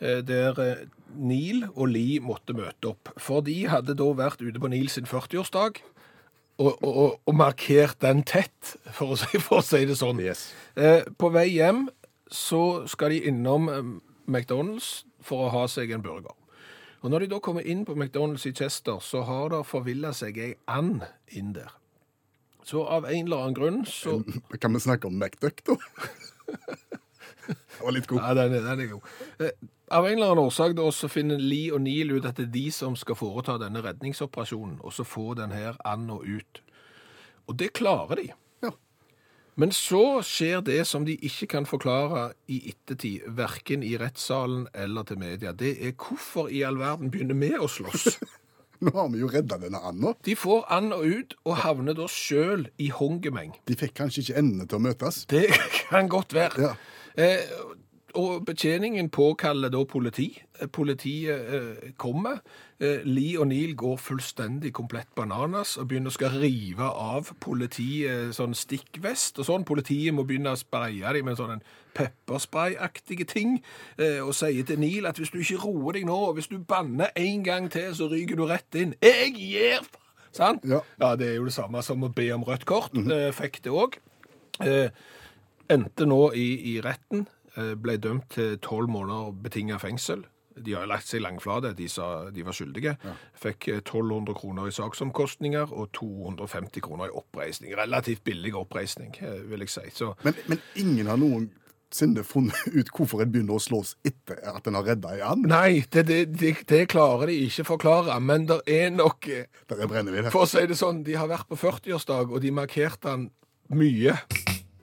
eh, 0.00 0.18
der 0.26 0.58
eh, 0.58 0.82
Neil 1.14 1.68
og 1.76 1.92
Lee 1.94 2.18
måtte 2.24 2.56
møte 2.58 2.90
opp. 2.90 3.12
For 3.22 3.44
de 3.46 3.60
hadde 3.70 3.94
da 3.98 4.10
vært 4.18 4.42
ute 4.42 4.58
på 4.58 4.72
Neil 4.72 4.90
sin 4.90 5.06
40-årsdag 5.06 5.82
og, 6.58 6.74
og, 6.82 7.18
og, 7.22 7.34
markert 7.34 8.02
den 8.02 8.26
tett, 8.26 8.74
for 8.96 9.14
å 9.14 9.18
si, 9.18 9.38
for 9.38 9.62
å 9.62 9.66
si 9.66 9.84
det 9.88 9.96
sånn. 9.98 10.20
Yes. 10.22 10.50
På 11.18 11.30
vei 11.34 11.48
hjem 11.54 11.86
så 12.32 12.84
skal 12.90 13.14
de 13.14 13.22
innom 13.30 13.70
McDonald's 14.26 15.02
for 15.22 15.46
å 15.46 15.52
ha 15.54 15.66
seg 15.70 15.94
en 15.94 16.04
burger. 16.04 16.34
Og 17.02 17.10
når 17.10 17.24
de 17.24 17.30
da 17.32 17.38
kommer 17.42 17.66
inn 17.66 17.84
på 17.84 17.96
McDonald's 17.98 18.46
i 18.46 18.52
Chester, 18.54 19.00
så 19.02 19.24
har 19.26 19.48
det 19.50 19.64
forvillet 19.66 20.14
seg 20.16 20.38
ei 20.38 20.52
and 20.70 21.02
inn 21.34 21.52
der. 21.56 21.72
Så 22.64 22.84
av 22.86 23.08
en 23.10 23.24
eller 23.26 23.42
annen 23.42 23.56
grunn 23.58 23.80
så 23.90 24.20
Kan 24.62 24.74
vi 24.76 24.80
snakke 24.84 25.08
om 25.10 25.16
McDuck, 25.18 25.64
da? 25.66 25.74
den 27.46 27.82
var 27.82 27.92
litt 27.96 28.06
god. 28.06 28.20
Ja, 28.22 28.34
den 28.38 28.54
er, 28.54 28.66
den 28.68 28.80
er 28.84 28.90
god. 28.92 29.14
Eh, 29.42 29.50
Av 29.92 30.06
en 30.06 30.14
eller 30.14 30.30
annen 30.30 30.46
årsak 30.46 30.72
da, 30.78 30.86
så 30.94 31.08
finner 31.12 31.36
Lee 31.42 31.72
og 31.74 31.82
Neil 31.84 32.14
ut 32.14 32.24
at 32.24 32.38
det 32.38 32.46
er 32.46 32.52
de 32.54 32.62
som 32.72 32.94
skal 32.96 33.18
foreta 33.18 33.58
denne 33.60 33.82
redningsoperasjonen, 33.84 34.78
og 34.80 34.94
så 34.96 35.04
få 35.04 35.34
den 35.36 35.52
her 35.52 35.76
anda 35.84 36.16
ut. 36.22 36.62
Og 37.50 37.58
det 37.60 37.74
klarer 37.76 38.16
de. 38.22 38.28
Men 39.60 39.72
så 39.76 40.22
skjer 40.24 40.62
det 40.64 40.80
som 40.88 41.04
de 41.04 41.18
ikke 41.20 41.50
kan 41.56 41.66
forklare 41.68 42.30
i 42.48 42.62
ettertid, 42.70 43.26
verken 43.36 43.82
i 43.84 43.94
rettssalen 44.00 44.64
eller 44.72 45.04
til 45.08 45.20
media. 45.20 45.52
Det 45.52 45.74
er 45.76 45.92
hvorfor 45.92 46.48
i 46.48 46.62
all 46.64 46.80
verden 46.80 47.12
begynner 47.12 47.36
vi 47.36 47.52
å 47.60 47.68
slåss? 47.68 48.16
Nå 48.82 48.90
har 48.96 49.12
vi 49.12 49.20
jo 49.20 49.28
redda 49.30 49.60
denne 49.62 49.78
anda. 49.86 50.14
De 50.26 50.34
får 50.34 50.64
and 50.74 50.96
og 50.96 51.04
ut, 51.04 51.36
og 51.46 51.60
havner 51.62 51.94
da 51.94 52.08
sjøl 52.10 52.64
i 52.82 52.88
Hongemeng. 52.90 53.52
De 53.70 53.76
fikk 53.78 53.94
kanskje 54.00 54.24
ikke 54.24 54.40
endene 54.40 54.66
til 54.66 54.80
å 54.80 54.84
møtes. 54.88 55.20
Det 55.30 55.44
kan 55.92 56.10
godt 56.10 56.34
være. 56.34 56.72
Ja. 56.72 56.72
Eh, 57.14 57.44
og 58.14 58.44
betjeningen 58.46 59.08
påkaller 59.10 59.70
da 59.72 59.84
politi. 59.84 60.26
Eh, 60.60 60.68
Politiet 60.72 61.54
eh, 61.54 61.92
kommer. 62.00 62.40
Eh, 62.80 63.00
Lee 63.04 63.38
og 63.40 63.46
Neil 63.50 63.74
går 63.78 63.96
fullstendig 64.02 64.72
komplett 64.76 65.08
bananas 65.16 65.76
og 65.78 65.88
begynner 65.90 66.10
å 66.12 66.16
skal 66.16 66.36
rive 66.42 66.88
av 66.88 67.30
politiet 67.40 68.34
sånn 68.36 68.54
stikkvest 68.58 69.38
og 69.42 69.48
sånn. 69.48 69.64
Politiet 69.68 70.14
må 70.16 70.24
begynne 70.28 70.52
å 70.54 70.60
spraye 70.60 71.12
dem 71.16 71.24
med 71.30 71.38
sånn 71.40 71.62
pepperspray-aktige 71.96 73.26
ting, 73.28 73.58
eh, 73.98 74.20
og 74.24 74.34
sier 74.34 74.64
til 74.64 74.80
Neil 74.80 75.06
at 75.06 75.18
hvis 75.20 75.30
du 75.34 75.40
ikke 75.42 75.60
roer 75.64 75.98
deg 75.98 76.06
nå, 76.08 76.16
og 76.30 76.34
hvis 76.38 76.48
du 76.48 76.58
banner 76.58 77.10
en 77.16 77.42
gang 77.44 77.68
til, 77.72 77.90
så 77.94 78.08
ryker 78.12 78.36
du 78.40 78.46
rett 78.48 78.74
inn. 78.80 78.94
Jeg 79.02 79.34
gir 79.36 79.82
Sant? 80.32 80.62
Ja. 80.64 80.78
det 81.16 81.26
er 81.28 81.34
jo 81.36 81.44
det 81.44 81.52
samme 81.52 81.82
som 81.84 82.00
å 82.06 82.08
be 82.08 82.30
om 82.32 82.44
rødt 82.48 82.64
kort. 82.64 82.94
eh, 82.96 83.28
Fikk 83.36 83.58
det 83.66 83.72
òg. 83.72 83.98
Eh, 84.64 84.88
endte 85.68 86.06
nå 86.08 86.32
i, 86.32 86.46
i 86.72 86.80
retten, 86.80 87.26
eh, 87.26 87.41
ble 87.54 87.98
dømt 88.00 88.30
til 88.32 88.54
tolv 88.64 88.88
måneder 88.88 89.34
betinga 89.44 89.76
fengsel. 89.82 90.22
De 90.56 90.74
har 90.76 90.88
lagt 90.88 91.08
seg 91.08 91.22
langflate, 91.24 91.72
de 91.76 91.88
sa 91.90 92.28
de 92.32 92.44
var 92.44 92.56
skyldige. 92.56 92.96
Fikk 93.40 93.68
eh, 93.72 93.80
1200 93.80 94.36
kroner 94.36 94.68
i 94.68 94.74
saksomkostninger 94.74 95.72
og 95.72 95.90
250 95.96 96.84
kroner 96.84 97.10
i 97.10 97.16
oppreisning. 97.16 97.74
Relativt 97.78 98.24
billig 98.26 98.54
oppreisning, 98.58 99.14
eh, 99.22 99.42
vil 99.48 99.64
jeg 99.64 99.72
si. 99.72 100.06
Men, 100.26 100.38
men 100.50 100.62
ingen 100.78 101.10
har 101.10 101.20
noensinne 101.20 102.24
funnet 102.26 102.68
ut 102.78 102.92
hvorfor 102.92 103.24
en 103.24 103.32
begynner 103.32 103.56
å 103.56 103.62
slås 103.62 103.94
etter 104.08 104.42
at 104.52 104.68
en 104.68 104.78
har 104.80 104.88
redda 104.92 105.14
ei 105.16 105.24
and. 105.26 105.48
Nei, 105.50 105.82
det, 105.88 106.06
det, 106.10 106.22
det, 106.36 106.54
det 106.68 106.84
klarer 106.92 107.32
de 107.32 107.38
ikke 107.48 107.68
forklare, 107.72 108.18
men 108.20 108.48
det 108.50 108.62
er 108.70 108.90
nok 108.94 109.30
eh, 109.32 109.48
Der 109.72 109.84
er 109.84 109.92
brennevin 109.92 110.28
her. 110.28 110.34
For 110.34 110.46
å 110.46 110.50
si 110.50 110.66
det 110.68 110.78
sånn, 110.80 111.04
de 111.06 111.16
har 111.18 111.30
vært 111.32 111.48
på 111.50 111.60
40-årsdag, 111.60 112.32
og 112.32 112.44
de 112.44 112.54
markerte 112.54 113.08
den 113.08 113.30
mye. 113.72 114.18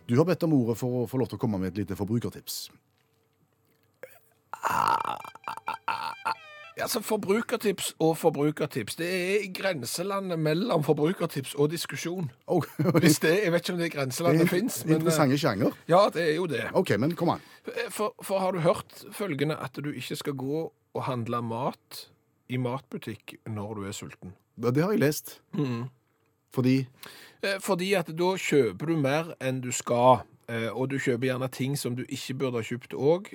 Du 0.10 0.16
har 0.18 0.26
bedt 0.26 0.44
om 0.44 0.54
ordet 0.58 0.74
for 0.80 1.04
å 1.04 1.08
få 1.10 1.20
lov 1.22 1.30
til 1.30 1.38
å 1.38 1.42
komme 1.42 1.60
med 1.62 1.70
et 1.70 1.84
lite 1.84 1.98
forbrukertips. 1.98 2.64
Altså, 6.80 7.02
Forbrukertips 7.04 7.92
og 8.00 8.14
forbrukertips, 8.18 8.96
det 8.96 9.08
er 9.10 9.44
i 9.44 9.50
grenselandet 9.54 10.40
mellom 10.40 10.84
forbrukertips 10.88 11.54
og 11.60 11.70
diskusjon. 11.74 12.32
Oh, 12.48 12.64
Hvis 13.04 13.20
det, 13.20 13.36
Jeg 13.44 13.52
vet 13.52 13.66
ikke 13.66 13.76
om 13.76 13.82
det 13.84 13.92
grenselandet 13.94 14.46
det 14.46 14.50
fins, 14.50 14.82
er 14.82 14.88
men 14.88 14.96
eh, 14.96 15.00
interessante 15.02 15.40
sjanger. 15.44 15.76
Ja, 15.92 16.02
det 16.14 16.24
er 16.24 16.36
jo 16.40 16.48
det. 16.50 16.64
OK, 16.74 16.96
men 16.98 17.16
kom 17.20 17.34
an. 17.36 17.44
For, 17.92 18.16
for 18.24 18.40
har 18.42 18.56
du 18.56 18.64
hørt 18.64 19.04
følgende 19.14 19.60
at 19.60 19.76
du 19.76 19.92
ikke 19.92 20.18
skal 20.24 20.40
gå 20.40 20.64
og 20.72 21.04
handle 21.06 21.44
mat 21.46 22.06
i 22.50 22.58
matbutikk 22.58 23.36
når 23.46 23.76
du 23.76 23.86
er 23.92 23.94
sulten? 24.00 24.34
Det 24.60 24.82
har 24.82 24.96
jeg 24.96 25.04
lest. 25.04 25.38
Fordi 26.54 26.86
Eh, 27.42 27.56
Fordi 27.64 27.94
at 27.96 28.08
da 28.08 28.34
kjøper 28.36 28.86
du 28.88 28.98
mer 28.98 29.30
enn 29.40 29.62
du 29.62 29.72
skal. 29.72 30.24
eh, 30.50 30.68
Og 30.76 30.90
du 30.90 30.98
kjøper 31.00 31.30
gjerne 31.30 31.48
ting 31.52 31.78
som 31.78 31.96
du 31.96 32.04
ikke 32.04 32.34
burde 32.38 32.56
ha 32.60 32.62
kjøpt 32.62 32.92
òg. 32.94 33.30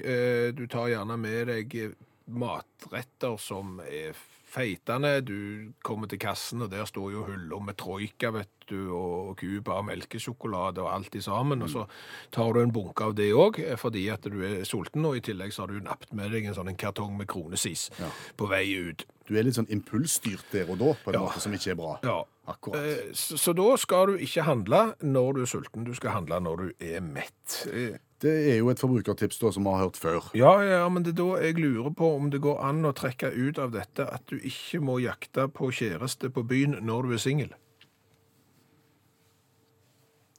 Du 0.54 0.66
tar 0.66 0.88
gjerne 0.92 1.16
med 1.18 1.46
deg 1.48 1.74
eh, 1.74 1.94
matretter 2.28 3.38
som 3.40 3.80
er 3.80 4.12
feitende. 4.54 5.20
Du 5.26 5.72
kommer 5.82 6.06
til 6.10 6.18
kassen, 6.22 6.62
og 6.62 6.70
der 6.70 6.84
står 6.84 7.12
jo 7.14 7.24
hylla 7.26 7.58
med 7.64 7.76
troika 7.80 8.30
vet 8.30 8.50
du, 8.68 8.92
og 8.94 9.36
Cuba 9.40 9.78
og 9.80 9.86
melkesjokolade 9.88 10.78
og 10.84 10.92
alt 10.94 11.14
i 11.18 11.20
sammen. 11.24 11.62
Og 11.64 11.70
så 11.72 11.86
tar 12.30 12.52
du 12.52 12.60
en 12.60 12.72
bunke 12.72 13.04
av 13.08 13.14
det 13.18 13.30
òg, 13.32 13.58
fordi 13.80 14.06
at 14.12 14.22
du 14.28 14.38
er 14.44 14.62
sulten. 14.68 15.04
Og 15.08 15.16
i 15.16 15.24
tillegg 15.24 15.52
så 15.52 15.64
har 15.64 15.72
du 15.72 15.80
nappet 15.80 16.12
med 16.12 16.30
deg 16.30 16.44
en 16.44 16.54
sånn 16.54 16.68
en 16.68 16.76
kartong 16.76 17.16
med 17.18 17.26
kronesis 17.26 17.90
Ja. 17.98 18.10
på 18.36 18.48
vei 18.48 18.66
ut. 18.90 19.06
du 19.26 19.34
er 19.38 19.42
litt 19.42 19.54
sånn 19.56 19.70
impulsstyrt 19.72 20.44
der 20.52 20.68
og 20.68 20.76
da, 20.78 20.92
på 21.02 21.08
en 21.08 21.14
Ja. 21.14 21.20
måte 21.24 21.40
som 21.40 21.52
ikke 21.52 21.70
er 21.70 21.74
bra. 21.76 21.98
Ja. 22.04 22.24
Akkurat. 22.46 22.76
Eh, 22.84 23.12
Så, 23.16 23.38
så 23.40 23.52
da 23.56 23.76
skal 23.80 24.06
du 24.12 24.18
ikke 24.20 24.42
handle 24.44 24.94
når 25.00 25.32
du 25.34 25.40
er 25.42 25.46
sulten, 25.48 25.84
du 25.86 25.94
skal 25.96 26.10
handle 26.18 26.40
når 26.44 26.56
du 26.56 26.72
er 26.80 27.00
mett. 27.00 27.66
Eh, 27.72 27.96
Det 28.24 28.34
er 28.54 28.56
jo 28.58 28.70
et 28.70 28.80
forbrukertips 28.80 29.38
da 29.42 29.50
som 29.52 29.64
vi 29.66 29.70
har 29.74 29.82
hørt 29.84 29.96
før. 30.00 30.30
Ja, 30.34 30.52
ja, 30.64 30.88
men 30.88 31.02
det 31.04 31.12
er 31.12 31.18
da 31.22 31.42
jeg 31.44 31.58
lurer 31.60 31.90
på 31.92 32.14
om 32.16 32.30
det 32.32 32.40
går 32.40 32.60
an 32.64 32.84
å 32.88 32.92
trekke 32.96 33.28
ut 33.36 33.58
av 33.58 33.72
dette 33.74 34.06
at 34.06 34.22
du 34.30 34.36
ikke 34.38 34.80
må 34.80 34.96
jakte 35.02 35.44
på 35.52 35.68
kjæreste 35.72 36.30
på 36.32 36.44
byen 36.46 36.78
når 36.84 37.02
du 37.08 37.12
er 37.12 37.20
singel. 37.20 37.52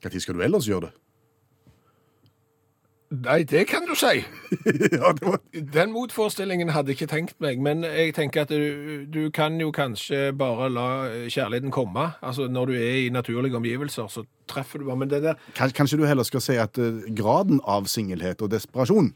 Når 0.06 0.20
skal 0.22 0.36
du 0.38 0.42
ellers 0.46 0.66
gjøre 0.70 0.88
det? 0.90 0.94
Nei, 3.10 3.44
det 3.44 3.68
kan 3.70 3.86
du 3.86 3.94
si. 3.96 4.24
ja, 4.98 5.12
det 5.14 5.22
var... 5.22 5.38
Den 5.54 5.92
motforestillingen 5.94 6.72
hadde 6.74 6.90
jeg 6.92 6.98
ikke 7.02 7.12
tenkt 7.12 7.36
meg, 7.44 7.62
men 7.62 7.84
jeg 7.86 8.16
tenker 8.18 8.46
at 8.46 8.50
du, 8.50 9.06
du 9.06 9.30
kan 9.30 9.60
jo 9.62 9.70
kanskje 9.76 10.32
bare 10.38 10.70
la 10.74 10.88
kjærligheten 11.30 11.74
komme. 11.74 12.08
Altså, 12.26 12.48
når 12.50 12.72
du 12.72 12.74
er 12.74 13.06
i 13.06 13.12
naturlige 13.14 13.56
omgivelser, 13.56 14.10
så 14.10 14.26
treffer 14.50 14.82
du 14.82 14.90
bare. 14.90 14.98
Men 15.04 15.10
det 15.10 15.22
der 15.24 15.70
Kanskje 15.76 16.00
du 16.02 16.06
heller 16.10 16.26
skal 16.26 16.42
si 16.42 16.58
at 16.58 16.78
eh, 16.82 17.06
graden 17.16 17.62
av 17.64 17.86
singelhet 17.92 18.42
og 18.42 18.52
desperasjon, 18.52 19.14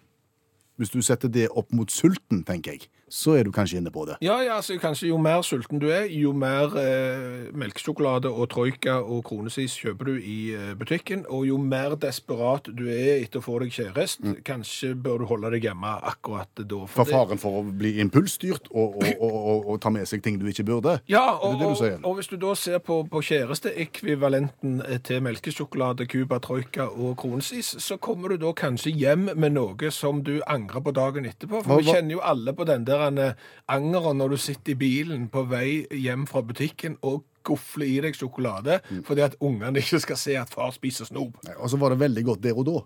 hvis 0.77 0.93
du 0.93 1.01
setter 1.01 1.27
det 1.27 1.49
opp 1.49 1.73
mot 1.73 1.91
sulten, 1.91 2.43
tenker 2.45 2.77
jeg, 2.77 2.87
så 3.09 3.35
er 3.39 3.47
du 3.47 3.51
kanskje 3.55 3.81
inne 3.81 3.91
på 3.93 4.05
det. 4.09 4.19
Ja, 4.25 4.39
ja, 4.45 4.59
altså 4.59 4.77
kanskje 4.81 5.09
jo 5.09 5.17
mer 5.21 5.41
sulten 5.45 5.81
du 5.81 5.89
er, 5.91 6.07
jo 6.13 6.31
mer 6.33 6.75
eh, 6.79 7.49
melkesjokolade 7.57 8.29
og 8.29 8.49
troika 8.53 8.99
og 9.01 9.23
kronesis 9.29 9.75
kjøper 9.79 10.11
du 10.11 10.15
i 10.17 10.37
eh, 10.55 10.73
butikken, 10.79 11.25
og 11.29 11.47
jo 11.49 11.57
mer 11.61 11.97
desperat 11.99 12.69
du 12.69 12.85
er 12.91 13.19
etter 13.19 13.41
å 13.41 13.45
få 13.45 13.59
deg 13.63 13.73
kjærest, 13.73 14.23
kanskje 14.47 14.93
bør 14.95 15.23
du 15.23 15.29
holde 15.31 15.53
deg 15.55 15.69
hjemme 15.69 15.95
akkurat 16.13 16.49
da. 16.59 16.83
For 16.87 16.99
for 16.99 17.09
faren 17.09 17.41
for 17.41 17.59
å 17.61 17.63
bli 17.63 17.95
impulsstyrt 18.03 18.69
og, 18.71 18.99
og, 18.99 19.23
og, 19.25 19.69
og, 19.73 19.75
ta 19.81 19.91
med 19.93 20.07
seg 20.09 20.23
ting 20.23 20.39
du 20.39 20.47
ikke 20.49 20.65
burde. 20.67 20.97
Ja, 21.09 21.25
og, 21.35 21.59
det 21.59 21.91
det 21.99 22.13
hvis 22.19 22.31
du 22.31 22.37
da 22.41 22.53
ser 22.57 22.81
på, 22.83 23.01
på 23.09 23.21
kjæresteekvivalenten 23.23 24.79
til 25.07 25.23
melkesjokolade, 25.23 26.07
Cuba, 26.09 26.39
troika 26.43 26.89
og 26.89 27.15
kronesis, 27.21 27.75
så 27.79 27.97
kommer 28.01 28.33
du 28.33 28.39
da 28.43 28.53
kanskje 28.57 28.93
hjem 28.95 29.29
med 29.35 29.55
noe 29.55 29.91
som 29.95 30.23
du 30.25 30.39
angrer 30.47 30.83
på 30.83 30.93
dagen 30.95 31.27
etterpå. 31.29 31.63
For 31.65 31.81
vi 31.81 31.93
kjenner 31.93 32.17
jo 32.17 32.23
alle 32.25 32.53
på 32.55 32.67
den 32.67 32.85
der 32.87 32.98
eh, 33.17 33.33
angeren 33.67 34.17
når 34.19 34.29
du 34.29 34.37
sitter 34.37 34.71
i 34.71 34.75
bilen 34.75 35.29
på 35.29 35.45
vei 35.49 35.85
hjem 35.95 36.27
fra 36.27 36.41
butikken 36.41 36.97
og 37.01 37.23
gofler 37.47 37.87
i 37.87 37.99
deg 38.03 38.13
sjokolade 38.19 38.81
Mm. 38.91 39.03
fordi 39.07 39.21
at 39.21 39.35
ungene 39.39 39.79
ikke 39.79 39.99
skal 40.03 40.17
se 40.17 40.35
at 40.37 40.49
far 40.53 40.71
spiser 40.75 41.05
snop. 41.05 41.37
Nei, 41.45 41.55
Og 41.57 41.69
så 41.69 41.77
var 41.79 41.89
det 41.89 41.99
veldig 41.99 42.23
godt 42.25 42.41
der 42.43 42.57
og 42.57 42.65
da. 42.65 42.79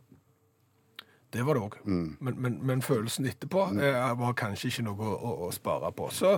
Det 1.34 1.42
var 1.46 1.54
det 1.58 1.64
òg. 1.66 1.76
Mm. 1.90 2.18
Men, 2.22 2.36
men, 2.42 2.60
men 2.62 2.82
følelsen 2.86 3.26
etterpå 3.26 3.64
eh, 3.82 4.14
var 4.20 4.34
kanskje 4.38 4.68
ikke 4.70 4.84
noe 4.86 5.02
å, 5.02 5.16
å, 5.18 5.32
å 5.48 5.52
spare 5.52 5.90
på. 5.98 6.12
Så 6.14 6.36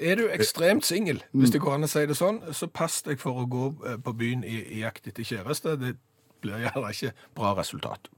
er 0.00 0.16
du 0.16 0.28
ekstremt 0.32 0.84
singel, 0.88 1.20
Mm. 1.32 1.42
hvis 1.42 1.52
det 1.52 1.60
går 1.60 1.74
an 1.76 1.84
å 1.84 1.88
si 1.92 2.06
det 2.08 2.16
sånn, 2.16 2.40
så 2.56 2.66
pass 2.72 3.02
deg 3.04 3.20
for 3.20 3.42
å 3.42 3.46
gå 3.46 3.66
eh, 3.86 3.98
på 4.00 4.14
byen 4.16 4.44
i, 4.48 4.56
i 4.78 4.80
jakt 4.80 5.06
etter 5.06 5.22
kjæreste. 5.28 5.76
Det 5.78 5.92
blir 6.40 6.64
gjerne 6.64 6.90
ikke 6.94 7.12
bra 7.36 7.52
resultat. 7.60 8.08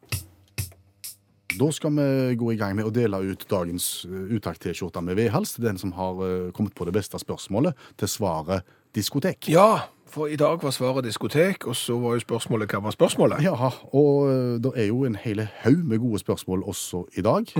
Da 1.58 1.70
skal 1.74 1.96
vi 1.96 2.34
gå 2.38 2.52
i 2.52 2.58
gang 2.58 2.76
med 2.78 2.86
å 2.86 2.92
dele 2.94 3.18
ut 3.32 3.46
dagens 3.50 4.04
eh, 4.06 4.34
utakt-T-skjorte 4.36 5.02
med 5.02 5.18
vedhals 5.18 5.56
til 5.56 5.66
den 5.66 5.80
som 5.80 5.94
har 5.96 6.20
eh, 6.26 6.50
kommet 6.54 6.76
på 6.78 6.86
det 6.86 6.94
beste 6.94 7.18
spørsmålet, 7.18 7.74
til 7.98 8.10
svaret 8.10 8.68
diskotek. 8.94 9.48
Ja, 9.50 9.88
for 10.10 10.30
i 10.30 10.38
dag 10.38 10.62
var 10.62 10.72
svaret 10.74 11.06
diskotek, 11.06 11.66
og 11.70 11.76
så 11.78 11.94
var 12.02 12.16
jo 12.16 12.22
spørsmålet 12.22 12.70
hva 12.70 12.80
var 12.82 12.94
spørsmålet? 12.94 13.42
Ja, 13.46 13.54
og 13.94 14.30
eh, 14.30 14.54
det 14.62 14.72
er 14.78 14.88
jo 14.92 15.02
en 15.06 15.18
hele 15.18 15.48
haug 15.64 15.82
med 15.90 16.02
gode 16.02 16.22
spørsmål 16.22 16.64
også 16.70 17.04
i 17.18 17.26
dag. 17.26 17.50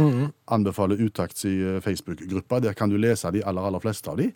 Anbefaler 0.50 1.02
Utakts 1.02 1.46
i 1.50 1.56
eh, 1.58 1.82
Facebook-gruppa. 1.82 2.62
Der 2.62 2.78
kan 2.78 2.94
du 2.94 2.98
lese 2.98 3.30
de 3.34 3.42
aller, 3.42 3.66
aller 3.66 3.82
fleste 3.82 4.10
av 4.14 4.22
de. 4.22 4.30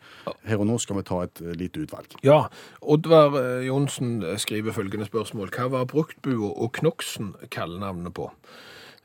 Her 0.46 0.62
og 0.62 0.70
nå 0.70 0.78
skal 0.82 0.98
vi 0.98 1.06
ta 1.06 1.22
et 1.28 1.42
lite 1.62 1.86
utvalg. 1.86 2.18
Ja, 2.26 2.44
Oddvar 2.82 3.38
Johnsen 3.66 4.18
skriver 4.38 4.74
følgende 4.74 5.06
spørsmål. 5.10 5.54
Hva 5.54 5.70
var 5.78 5.90
Bruktbua 5.90 6.54
og 6.54 6.74
Knoksen 6.78 7.36
kallenavnet 7.54 8.14
på? 8.18 8.32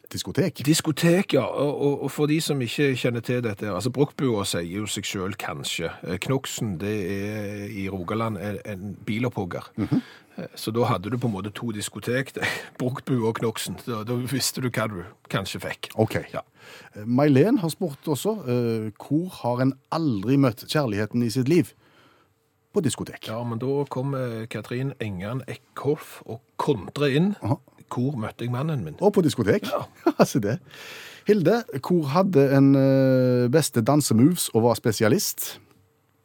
Diskotek. 0.09 0.65
Diskotek, 0.65 1.33
ja. 1.33 1.43
Og, 1.45 2.03
og, 2.03 2.11
for 2.11 2.25
de 2.25 2.39
som 2.41 2.61
ikke 2.61 2.95
kjenner 2.97 3.21
til 3.21 3.43
dette, 3.45 3.67
altså 3.69 3.91
Brochbua 3.93 4.45
sier 4.49 4.81
jo 4.81 4.87
seg 4.89 5.05
sjøl 5.05 5.35
kanskje. 5.37 5.91
Eh, 6.01 6.17
Knoksen 6.25 6.79
det 6.81 6.95
er 7.13 7.67
i 7.69 7.85
Rogaland 7.93 8.39
en, 8.41 8.57
en 8.65 8.95
bilopphogger. 9.05 9.69
Mm 9.75 9.85
-hmm. 9.85 10.01
Så 10.55 10.71
da 10.71 10.83
hadde 10.83 11.09
du 11.09 11.17
på 11.17 11.27
en 11.27 11.33
måte 11.33 11.49
to 11.49 11.71
diskotek. 11.71 12.31
Brochbua 12.79 13.27
og 13.27 13.35
Knoksen. 13.35 13.77
Da, 13.85 14.03
da 14.03 14.13
visste 14.13 14.61
du 14.61 14.69
hva 14.69 14.87
du 14.87 15.03
kanskje 15.29 15.59
fikk. 15.59 15.91
OK. 15.95 16.15
Ja. 16.33 16.39
Eh, 16.95 17.05
Mailen 17.05 17.57
har 17.57 17.69
spurt 17.69 18.07
også 18.07 18.29
eh, 18.47 18.91
hvor 18.97 19.29
har 19.41 19.61
en 19.61 19.73
aldri 19.91 20.37
møtt 20.37 20.65
kjærligheten 20.67 21.23
i 21.23 21.29
sitt 21.29 21.49
liv? 21.49 21.73
På 22.73 22.83
diskotek. 22.85 23.27
ja, 23.27 23.39
men 23.43 23.57
da 23.57 23.83
kom 23.89 24.13
eh, 24.13 24.45
Katrin 24.47 24.93
Engan 25.01 25.41
Eckhoff 25.49 26.19
og 26.25 26.43
kontrer 26.61 27.15
inn. 27.17 27.31
Aha. 27.41 27.57
Hvor 27.89 28.17
møtte 28.21 28.45
jeg 28.45 28.53
mannen 28.53 28.83
min? 28.85 28.99
Og 29.01 29.13
på 29.15 29.23
diskotek. 29.25 29.65
Ja. 29.65 29.87
altså 30.21 30.39
det. 30.39 30.59
Hilde, 31.25 31.63
hvor 31.81 32.11
hadde 32.13 32.45
en 32.57 32.75
eh, 32.77 33.47
beste 33.49 33.81
dansemoves 33.81 34.49
og 34.53 34.67
var 34.67 34.77
spesialist? 34.77 35.55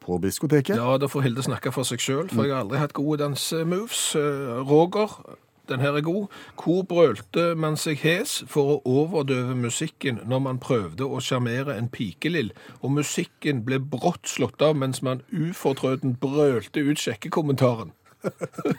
På 0.05 0.19
diskoteket. 0.21 0.77
Ja, 0.77 0.99
da 1.01 1.09
får 1.09 1.25
Hilde 1.25 1.43
snakke 1.47 1.73
for 1.73 1.89
seg 1.89 2.03
sjøl, 2.05 2.29
for 2.29 2.45
jeg 2.45 2.53
har 2.53 2.67
aldri 2.67 2.77
hatt 2.77 2.93
gode 2.93 3.23
dansemoves. 3.23 4.11
Eh, 4.21 4.61
Roger 4.69 5.17
Den 5.69 5.81
her 5.81 5.97
er 5.97 6.05
god. 6.05 6.27
Hvor 6.61 6.83
brølte 6.83 7.55
man 7.57 7.77
seg 7.81 8.03
hes 8.05 8.43
for 8.51 8.75
å 8.75 8.81
overdøve 8.85 9.57
musikken 9.57 10.21
når 10.29 10.43
man 10.45 10.61
prøvde 10.61 11.09
å 11.09 11.21
sjarmere 11.25 11.79
en 11.79 11.89
pikelill, 11.89 12.53
og 12.83 12.97
musikken 12.99 13.65
ble 13.65 13.81
brått 13.81 14.29
slått 14.29 14.63
av 14.63 14.77
mens 14.77 15.01
man 15.03 15.23
ufortrødent 15.33 16.21
brølte 16.21 16.85
ut 16.85 17.01
sjekkekommentaren? 17.01 17.95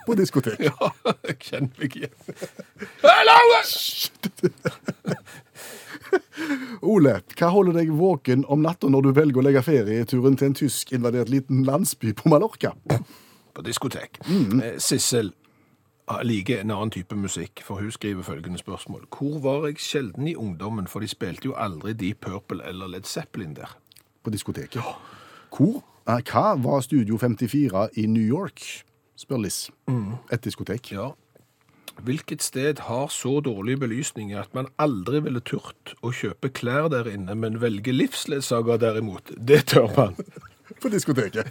På 0.05 0.13
diskotek. 0.17 0.61
Ja, 0.69 0.91
jeg 1.27 1.37
kjenner 1.41 1.81
meg 1.81 1.97
igjen. 1.97 2.13
Hallo! 3.03 3.35
Ole, 6.95 7.15
hva 7.37 7.49
holder 7.53 7.79
deg 7.79 7.93
våken 7.97 8.45
om 8.51 8.61
natta 8.65 8.89
når 8.91 9.07
du 9.07 9.11
velger 9.17 9.41
å 9.41 9.45
legge 9.45 9.63
ferieturen 9.65 10.37
til 10.37 10.49
en 10.49 10.57
tysk-invadert 10.57 11.31
liten 11.33 11.63
landsby 11.67 12.13
på 12.17 12.29
Mallorca? 12.33 12.75
På 13.55 13.65
diskotek. 13.65 14.19
Mm. 14.27 14.61
Sissel 14.81 15.31
ah, 15.31 15.44
liker 16.23 16.61
en 16.61 16.71
annen 16.71 16.91
type 16.93 17.15
musikk, 17.15 17.63
for 17.65 17.81
hun 17.81 17.91
skriver 17.91 18.23
følgende 18.23 18.57
spørsmål. 18.57 19.07
Hvor 19.09 19.39
var 19.39 19.67
jeg 19.67 19.79
sjelden 19.79 20.27
i 20.27 20.35
ungdommen, 20.35 20.87
for 20.87 20.99
de 20.99 21.07
spilte 21.07 21.45
jo 21.45 21.53
aldri 21.57 21.93
Deep 21.93 22.21
Purple 22.21 22.65
eller 22.67 22.87
Led 22.87 23.03
Zeppelin 23.03 23.55
der. 23.55 23.77
På 24.23 24.29
diskoteket. 24.29 24.75
Ja. 24.75 24.95
Hvor? 25.57 25.83
Hva 26.05 26.53
var 26.61 26.81
Studio 26.81 27.17
54 27.17 27.89
i 27.97 28.05
New 28.05 28.23
York? 28.23 28.61
Spør 29.17 29.37
Liss. 29.37 29.71
Et 30.31 30.43
diskotek. 30.43 30.91
Ja. 30.91 31.09
Hvilket 32.03 32.43
sted 32.43 32.79
har 32.79 33.07
så 33.07 33.39
dårlig 33.39 33.79
belysning 33.79 34.33
at 34.33 34.53
man 34.53 34.67
aldri 34.77 35.21
ville 35.23 35.39
turt 35.39 35.95
å 36.03 36.11
kjøpe 36.11 36.51
klær 36.51 36.89
der 36.91 37.07
inne, 37.09 37.35
men 37.35 37.61
velge 37.61 37.93
livsledsager 37.95 38.77
derimot? 38.77 39.31
Det 39.37 39.63
tør 39.71 39.87
man. 39.95 40.19
På 40.81 40.91
diskoteket. 40.91 41.47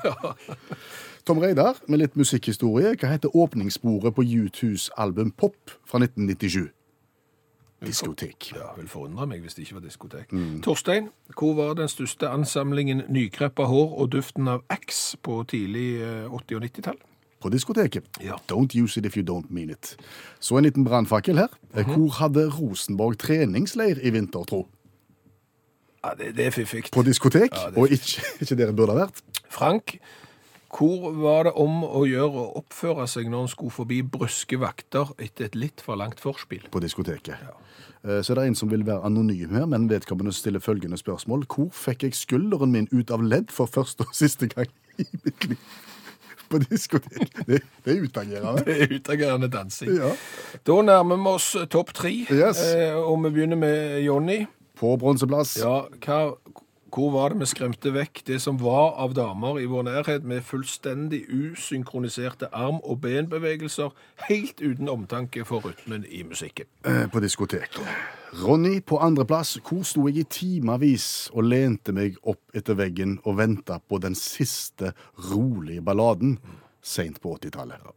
Tom 1.24 1.38
Reidar, 1.40 1.78
med 1.88 2.02
litt 2.02 2.16
musikkhistorie. 2.20 2.90
Hva 3.00 3.08
heter 3.14 3.32
åpningssporet 3.32 4.12
på 4.16 4.22
U2s 4.24 4.90
album 5.00 5.30
Pop 5.32 5.56
fra 5.88 6.00
1997? 6.02 6.66
Diskotek. 7.84 8.50
Ja, 8.56 8.70
vil 8.76 8.88
forundre 8.88 9.26
meg 9.28 9.40
hvis 9.44 9.56
det 9.56 9.64
ikke 9.66 9.78
var 9.78 9.84
diskotek. 9.84 10.30
Torstein, 10.64 11.08
hvor 11.36 11.56
var 11.56 11.74
den 11.80 11.88
største 11.92 12.28
ansamlingen 12.32 13.02
nykreppa 13.12 13.66
hår 13.68 13.96
og 14.00 14.12
duften 14.14 14.48
av 14.48 14.62
X 14.72 15.16
på 15.24 15.42
tidlig 15.48 15.88
eh, 16.00 16.28
80- 16.28 16.58
og 16.58 16.64
90-tall? 16.68 17.00
På 17.44 17.50
diskoteket. 17.52 18.06
Ja. 18.24 18.38
Don't 18.48 18.72
use 18.76 18.96
it 19.00 19.04
if 19.08 19.16
you 19.20 19.24
don't 19.24 19.50
mean 19.52 19.68
it. 19.72 19.96
Så 20.40 20.56
en 20.56 20.64
liten 20.64 20.84
brannfakkel 20.84 21.36
her. 21.40 21.52
Eh, 21.76 21.84
Hvor 21.88 22.08
hadde 22.20 22.46
Rosenborg 22.56 23.18
treningsleir 23.20 24.00
i 24.00 24.12
vinter, 24.16 24.44
tro? 24.48 24.62
Ja, 26.04 26.12
det, 26.20 26.34
det 26.36 26.46
er 26.46 26.56
fiffig. 26.56 26.84
På 26.92 27.02
diskotek, 27.04 27.52
Ja, 27.52 27.68
og 27.80 27.92
ikke, 27.92 28.24
ikke 28.44 28.56
der 28.60 28.72
det 28.72 28.76
burde 28.76 28.96
ha 28.96 29.06
vært. 29.06 29.20
Frank, 29.52 29.98
hvor 30.74 31.12
var 31.22 31.44
det 31.48 31.52
om 31.60 31.82
å 31.86 32.02
gjøre 32.08 32.40
å 32.44 32.52
oppføre 32.60 33.06
seg 33.10 33.28
når 33.30 33.46
en 33.46 33.52
skulle 33.52 33.70
forbi 33.74 34.00
bryske 34.02 34.58
vakter 34.58 35.12
etter 35.22 35.46
et 35.46 35.54
litt 35.58 35.80
for 35.84 35.96
langt 36.00 36.18
forspill? 36.22 36.64
På 36.74 36.82
diskoteket. 36.82 37.34
Ja. 37.38 38.20
Så 38.20 38.34
er 38.34 38.40
det 38.42 38.46
en 38.50 38.56
som 38.58 38.68
vil 38.68 38.82
være 38.84 39.00
anonym 39.06 39.54
her, 39.56 39.64
men 39.70 39.86
vedkommende 39.88 40.32
stiller 40.36 40.60
følgende 40.60 40.98
spørsmål. 41.00 41.46
Hvor 41.48 41.70
fikk 41.72 42.02
jeg 42.04 42.16
skulderen 42.18 42.74
min 42.74 42.88
ut 42.92 43.10
av 43.14 43.22
ledd 43.24 43.48
for 43.54 43.70
første 43.70 44.04
og 44.04 44.12
siste 44.18 44.50
gang 44.52 44.68
i 45.00 45.06
mitt 45.24 45.46
liv? 45.48 45.62
På 46.52 46.58
diskotek. 46.60 47.30
Det, 47.48 47.62
det 47.86 47.94
er 47.94 48.02
utagerende. 48.04 48.64
Det 48.66 48.74
er 48.84 48.92
utagerende 48.98 49.48
dansing. 49.48 49.94
Ja. 49.96 50.10
Da 50.68 50.76
nærmer 50.84 51.16
vi 51.22 51.30
oss 51.32 51.46
topp 51.72 51.94
tre, 51.96 52.12
Yes. 52.28 52.60
eh, 52.74 52.92
og 52.98 53.22
vi 53.24 53.30
begynner 53.38 53.56
med 53.56 54.02
Jonny. 54.04 54.42
På 54.76 54.92
bronseplass. 55.00 55.54
Ja, 55.62 55.86
hva, 56.04 56.18
hvor 56.94 57.10
var 57.10 57.32
det 57.32 57.40
vi 57.40 57.46
skremte 57.50 57.90
vekk 57.90 58.20
det 58.28 58.36
som 58.42 58.58
var 58.62 58.92
av 59.02 59.16
damer 59.18 59.58
i 59.58 59.66
vår 59.66 59.82
nærhet 59.88 60.26
med 60.30 60.44
fullstendig 60.46 61.24
usynkroniserte 61.26 62.46
arm- 62.54 62.82
og 62.84 63.00
benbevegelser, 63.02 63.90
helt 64.28 64.62
uten 64.62 64.88
omtanke 64.88 65.42
for 65.44 65.64
rytmen 65.66 66.04
i 66.06 66.22
musikken? 66.22 66.68
Eh, 66.86 67.08
På 67.10 67.20
diskoteket. 67.20 67.82
Ronny 68.44 68.80
på 68.80 68.98
andreplass. 69.02 69.56
Hvor 69.58 69.82
sto 69.82 70.06
jeg 70.08 70.22
i 70.22 70.28
timevis 70.30 71.30
og 71.34 71.48
lente 71.50 71.92
meg 71.92 72.14
opp 72.22 72.54
etter 72.54 72.78
veggen 72.78 73.18
og 73.24 73.38
venta 73.42 73.80
på 73.82 73.98
den 73.98 74.14
siste 74.14 74.92
rolige 75.32 75.82
balladen 75.82 76.38
seint 76.82 77.20
på 77.20 77.34
80-tallet? 77.40 77.90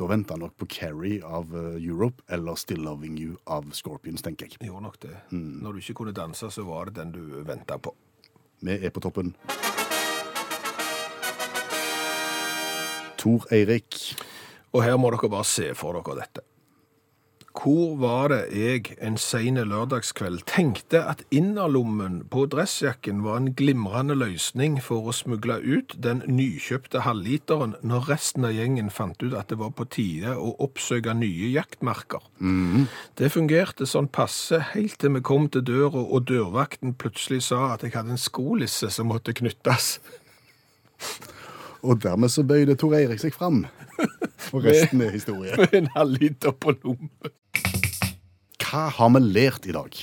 Da 0.00 0.06
venta 0.08 0.36
nok 0.36 0.56
på 0.56 0.68
Carrie 0.68 1.24
av 1.24 1.56
eh, 1.56 1.80
Europe 1.88 2.22
eller 2.28 2.56
Still 2.56 2.84
Loving 2.84 3.16
You 3.20 3.40
av 3.46 3.72
Scorpions, 3.72 4.22
tenker 4.22 4.48
jeg. 4.48 4.60
Gjorde 4.68 4.84
nok 4.86 5.00
det. 5.00 5.16
Når 5.32 5.72
du 5.72 5.82
ikke 5.82 5.98
kunne 6.02 6.16
danse, 6.16 6.52
så 6.52 6.64
var 6.68 6.88
det 6.88 7.00
den 7.00 7.12
du 7.16 7.42
venta 7.44 7.80
på. 7.80 7.96
Vi 8.60 8.76
er 8.76 8.92
på 8.92 9.00
toppen. 9.00 9.34
Tor 13.20 13.46
Eirik. 13.52 13.96
Og 14.72 14.84
her 14.84 14.96
må 15.00 15.10
dere 15.12 15.30
bare 15.32 15.48
se 15.48 15.72
for 15.74 15.96
dere 15.96 16.20
dette. 16.20 16.49
Hvor 17.50 17.96
var 17.98 18.28
det 18.30 18.44
jeg 18.54 18.94
en 19.02 19.16
sein 19.18 19.58
lørdagskveld 19.58 20.44
tenkte 20.46 21.00
at 21.02 21.24
innerlommen 21.34 22.20
på 22.30 22.44
dressjakken 22.46 23.24
var 23.24 23.40
en 23.40 23.50
glimrende 23.58 24.14
løsning 24.14 24.78
for 24.82 25.10
å 25.10 25.14
smugle 25.16 25.58
ut 25.58 25.96
den 25.98 26.22
nykjøpte 26.30 27.02
halvliteren 27.02 27.74
når 27.82 28.06
resten 28.12 28.46
av 28.46 28.54
gjengen 28.54 28.92
fant 28.94 29.18
ut 29.24 29.34
at 29.34 29.50
det 29.50 29.58
var 29.58 29.74
på 29.74 29.88
tide 29.90 30.36
å 30.38 30.54
oppsøke 30.62 31.12
nye 31.18 31.50
jaktmarker. 31.50 32.22
Det 33.18 33.32
fungerte 33.34 33.86
sånn 33.86 34.08
passe 34.08 34.62
helt 34.70 35.00
til 35.02 35.18
vi 35.18 35.24
kom 35.26 35.50
til 35.50 35.66
døra 35.66 36.06
og 36.06 36.30
dørvakten 36.30 36.94
plutselig 36.94 37.42
sa 37.50 37.74
at 37.74 37.82
jeg 37.82 37.96
hadde 37.98 38.14
en 38.14 38.26
skolisse 38.30 38.92
som 38.94 39.10
måtte 39.10 39.34
knyttes. 39.34 39.98
Og 41.82 41.98
dermed 42.02 42.30
så 42.30 42.46
bøyde 42.46 42.78
Tor 42.78 42.94
Eirik 42.94 43.20
seg 43.20 43.34
fram. 43.34 43.66
Og 44.52 44.64
resten 44.64 45.00
er 45.02 45.10
historie. 45.12 45.56
Med 45.56 45.74
en 45.74 45.92
halvliter 45.96 46.54
på 46.56 46.76
lommen. 46.78 47.34
Hva 48.70 48.84
har 48.94 49.08
vi 49.10 49.20
lært 49.24 49.64
i 49.66 49.72
dag? 49.74 49.96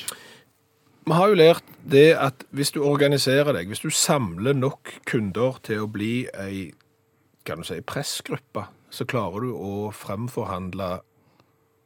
Vi 1.07 1.15
har 1.15 1.29
jo 1.31 1.37
lært 1.39 1.67
det 1.87 2.09
at 2.19 2.41
hvis 2.51 2.73
du 2.75 2.81
organiserer 2.83 3.55
deg, 3.55 3.69
hvis 3.71 3.79
du 3.79 3.87
samler 3.95 4.57
nok 4.57 4.91
kunder 5.07 5.55
til 5.63 5.85
å 5.85 5.87
bli 5.87 6.25
ei 6.35 6.73
kan 7.47 7.61
du 7.61 7.63
si, 7.63 7.77
pressgruppe, 7.79 8.65
så 8.91 9.07
klarer 9.07 9.45
du 9.45 9.53
å 9.55 9.87
fremforhandle 9.95 10.89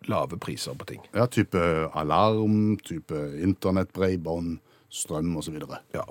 lave 0.10 0.40
priser 0.42 0.74
på 0.74 0.88
ting. 0.90 1.04
Ja, 1.14 1.28
type 1.30 1.62
alarm, 1.94 2.80
type 2.82 3.20
internett, 3.38 3.92
bredbånd, 3.94 4.58
strøm 4.92 5.38
osv. 5.40 5.56
Ja. 5.96 6.04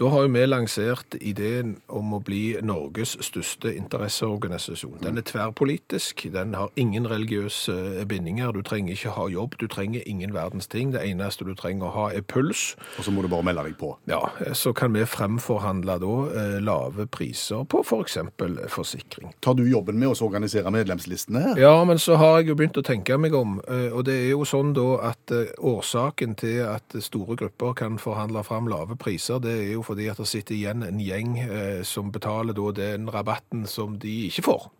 Da 0.00 0.08
har 0.08 0.24
jo 0.24 0.32
vi 0.32 0.44
lansert 0.46 1.16
ideen 1.20 1.76
om 1.92 2.14
å 2.16 2.20
bli 2.24 2.56
Norges 2.64 3.14
største 3.20 3.74
interesseorganisasjon. 3.76 5.02
Den 5.04 5.20
er 5.20 5.26
tverrpolitisk, 5.28 6.24
den 6.32 6.56
har 6.56 6.72
ingen 6.80 7.06
religiøse 7.10 8.06
bindinger, 8.08 8.52
du 8.56 8.62
trenger 8.64 8.96
ikke 8.96 9.12
ha 9.18 9.28
jobb, 9.30 9.58
du 9.60 9.66
trenger 9.68 10.02
ingen 10.08 10.32
verdens 10.34 10.70
ting. 10.72 10.94
Det 10.94 11.04
eneste 11.04 11.44
du 11.44 11.52
trenger 11.58 11.90
å 11.90 11.94
ha 11.96 12.06
er 12.16 12.24
puls. 12.24 12.72
Og 12.98 13.06
så 13.06 13.14
må 13.14 13.24
du 13.24 13.28
bare 13.32 13.46
melde 13.46 13.66
deg 13.68 13.76
på. 13.80 13.92
Ja, 14.10 14.22
så 14.56 14.72
kan 14.76 14.96
vi 14.96 15.04
fremforhandle 15.08 15.98
da 16.02 16.16
eh, 16.32 16.56
lave 16.64 17.06
priser 17.12 17.66
på 17.68 17.82
for 17.86 18.06
eksempel 18.06 18.56
forsikring. 18.72 19.34
Tar 19.44 19.58
du 19.58 19.64
jobben 19.68 20.00
med 20.00 20.12
å 20.12 20.16
organisere 20.24 20.72
medlemslistene 20.72 21.44
her? 21.44 21.60
Ja, 21.60 21.76
men 21.88 22.00
så 22.00 22.16
har 22.20 22.40
jeg 22.40 22.52
jo 22.52 22.58
begynt 22.58 22.80
å 22.80 22.86
tenke 22.86 23.18
meg 23.20 23.36
om, 23.36 23.58
eh, 23.68 23.90
og 23.92 24.06
det 24.08 24.16
er 24.22 24.32
jo 24.32 24.46
sånn 24.48 24.72
da 24.76 24.88
at 25.12 25.34
eh, 25.34 25.52
årsaken 25.60 26.36
til 26.40 26.62
at 26.70 26.96
store 27.04 27.36
grupper 27.36 27.76
kan 27.76 28.00
forhandle 28.00 28.21
fram 28.44 28.66
lave 28.68 28.96
priser, 28.96 29.38
det 29.40 29.52
er 29.52 29.72
jo 29.72 29.82
fordi 29.82 30.06
at 30.10 30.16
det 30.16 30.26
sitter 30.28 30.54
igjen 30.54 30.82
en 30.82 30.98
gjeng 31.00 31.38
eh, 31.38 31.82
som 31.82 32.10
betaler 32.12 32.52
da 32.54 32.70
den 32.72 33.08
rabatten 33.10 33.66
som 33.66 33.98
de 33.98 34.28
ikke 34.28 34.42
får. 34.42 34.70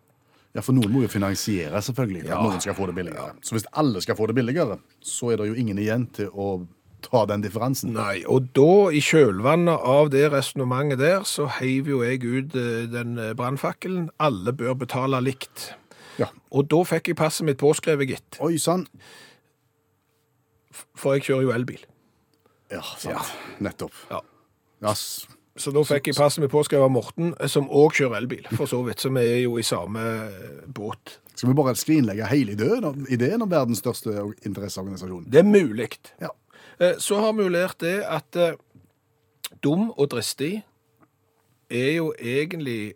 Ja, 0.53 0.61
For 0.61 0.73
noen 0.73 0.91
må 0.93 1.01
jo 1.01 1.07
finansiere, 1.07 1.81
selvfølgelig, 1.81 2.27
Ja. 2.27 2.37
at 2.37 2.43
noen 2.43 2.61
skal 2.61 2.75
få 2.75 2.85
det 2.87 2.95
billigere. 2.95 3.33
Så 3.41 3.55
hvis 3.55 3.65
alle 3.73 4.01
skal 4.01 4.15
få 4.15 4.27
det 4.27 4.35
billigere, 4.35 4.77
så 5.01 5.31
er 5.33 5.37
det 5.37 5.47
jo 5.47 5.53
ingen 5.55 5.77
igjen 5.77 6.07
til 6.13 6.29
å 6.29 6.67
ta 7.01 7.25
den 7.25 7.41
differansen. 7.41 7.91
Nei, 7.93 8.23
og 8.29 8.53
da 8.53 8.89
i 8.93 9.01
kjølvannet 9.01 9.81
av 9.83 10.09
det 10.13 10.31
resonnementet 10.31 10.99
der, 10.99 11.23
så 11.23 11.47
heiv 11.59 11.87
jo 11.89 12.03
jeg 12.03 12.21
ut 12.23 12.55
eh, 12.55 12.85
den 12.87 13.17
eh, 13.17 13.33
brannfakkelen. 13.33 14.09
Alle 14.19 14.53
bør 14.53 14.75
betale 14.75 15.19
likt. 15.21 15.73
Ja. 16.19 16.27
Og 16.51 16.69
da 16.69 16.83
fikk 16.85 17.07
jeg 17.07 17.15
passet 17.17 17.45
mitt 17.45 17.57
påskrevet, 17.57 18.07
gitt. 18.07 18.37
Oi 18.39 18.57
sann. 18.57 18.85
For 20.95 21.15
jeg 21.17 21.23
kjører 21.27 21.47
jo 21.47 21.51
elbil. 21.57 21.81
Ja, 22.73 22.81
sant. 22.97 23.31
Nettopp. 23.63 23.95
Ja. 24.09 24.19
Yes. 24.83 25.05
Så 25.55 25.69
da 25.69 25.83
fikk 25.85 26.07
jeg 26.09 26.17
passet 26.17 26.41
mitt 26.41 26.49
påskrevet 26.51 26.87
av 26.87 26.91
Morten, 26.91 27.33
som 27.51 27.67
òg 27.69 27.93
kjører 27.93 28.17
elbil, 28.23 28.47
for 28.57 28.65
så 28.65 28.79
vidt. 28.87 29.03
Så 29.03 29.11
vi 29.13 29.21
er 29.21 29.41
jo 29.43 29.59
i 29.61 29.65
samme 29.67 30.01
eh, 30.01 30.63
båt. 30.73 31.19
skal 31.35 31.51
vi 31.51 31.57
bare 31.59 31.75
skrinlegge 31.77 32.25
hele 32.31 32.55
ideen, 32.55 33.05
ideen 33.13 33.41
om 33.45 33.51
verdens 33.51 33.83
største 33.83 34.15
interesseorganisasjon? 34.49 35.27
Det 35.29 35.43
er 35.43 35.47
mulig. 35.49 35.91
Ja. 36.21 36.31
Eh, 36.79 36.97
Så 36.97 37.19
har 37.21 37.33
vi 37.37 37.45
jo 37.45 37.53
lært 37.53 37.77
det 37.85 37.99
at 38.01 38.35
eh, 38.35 38.57
dum 39.63 39.91
og 39.93 40.09
dristig 40.09 40.63
er 41.69 41.91
jo 41.99 42.09
egentlig 42.17 42.95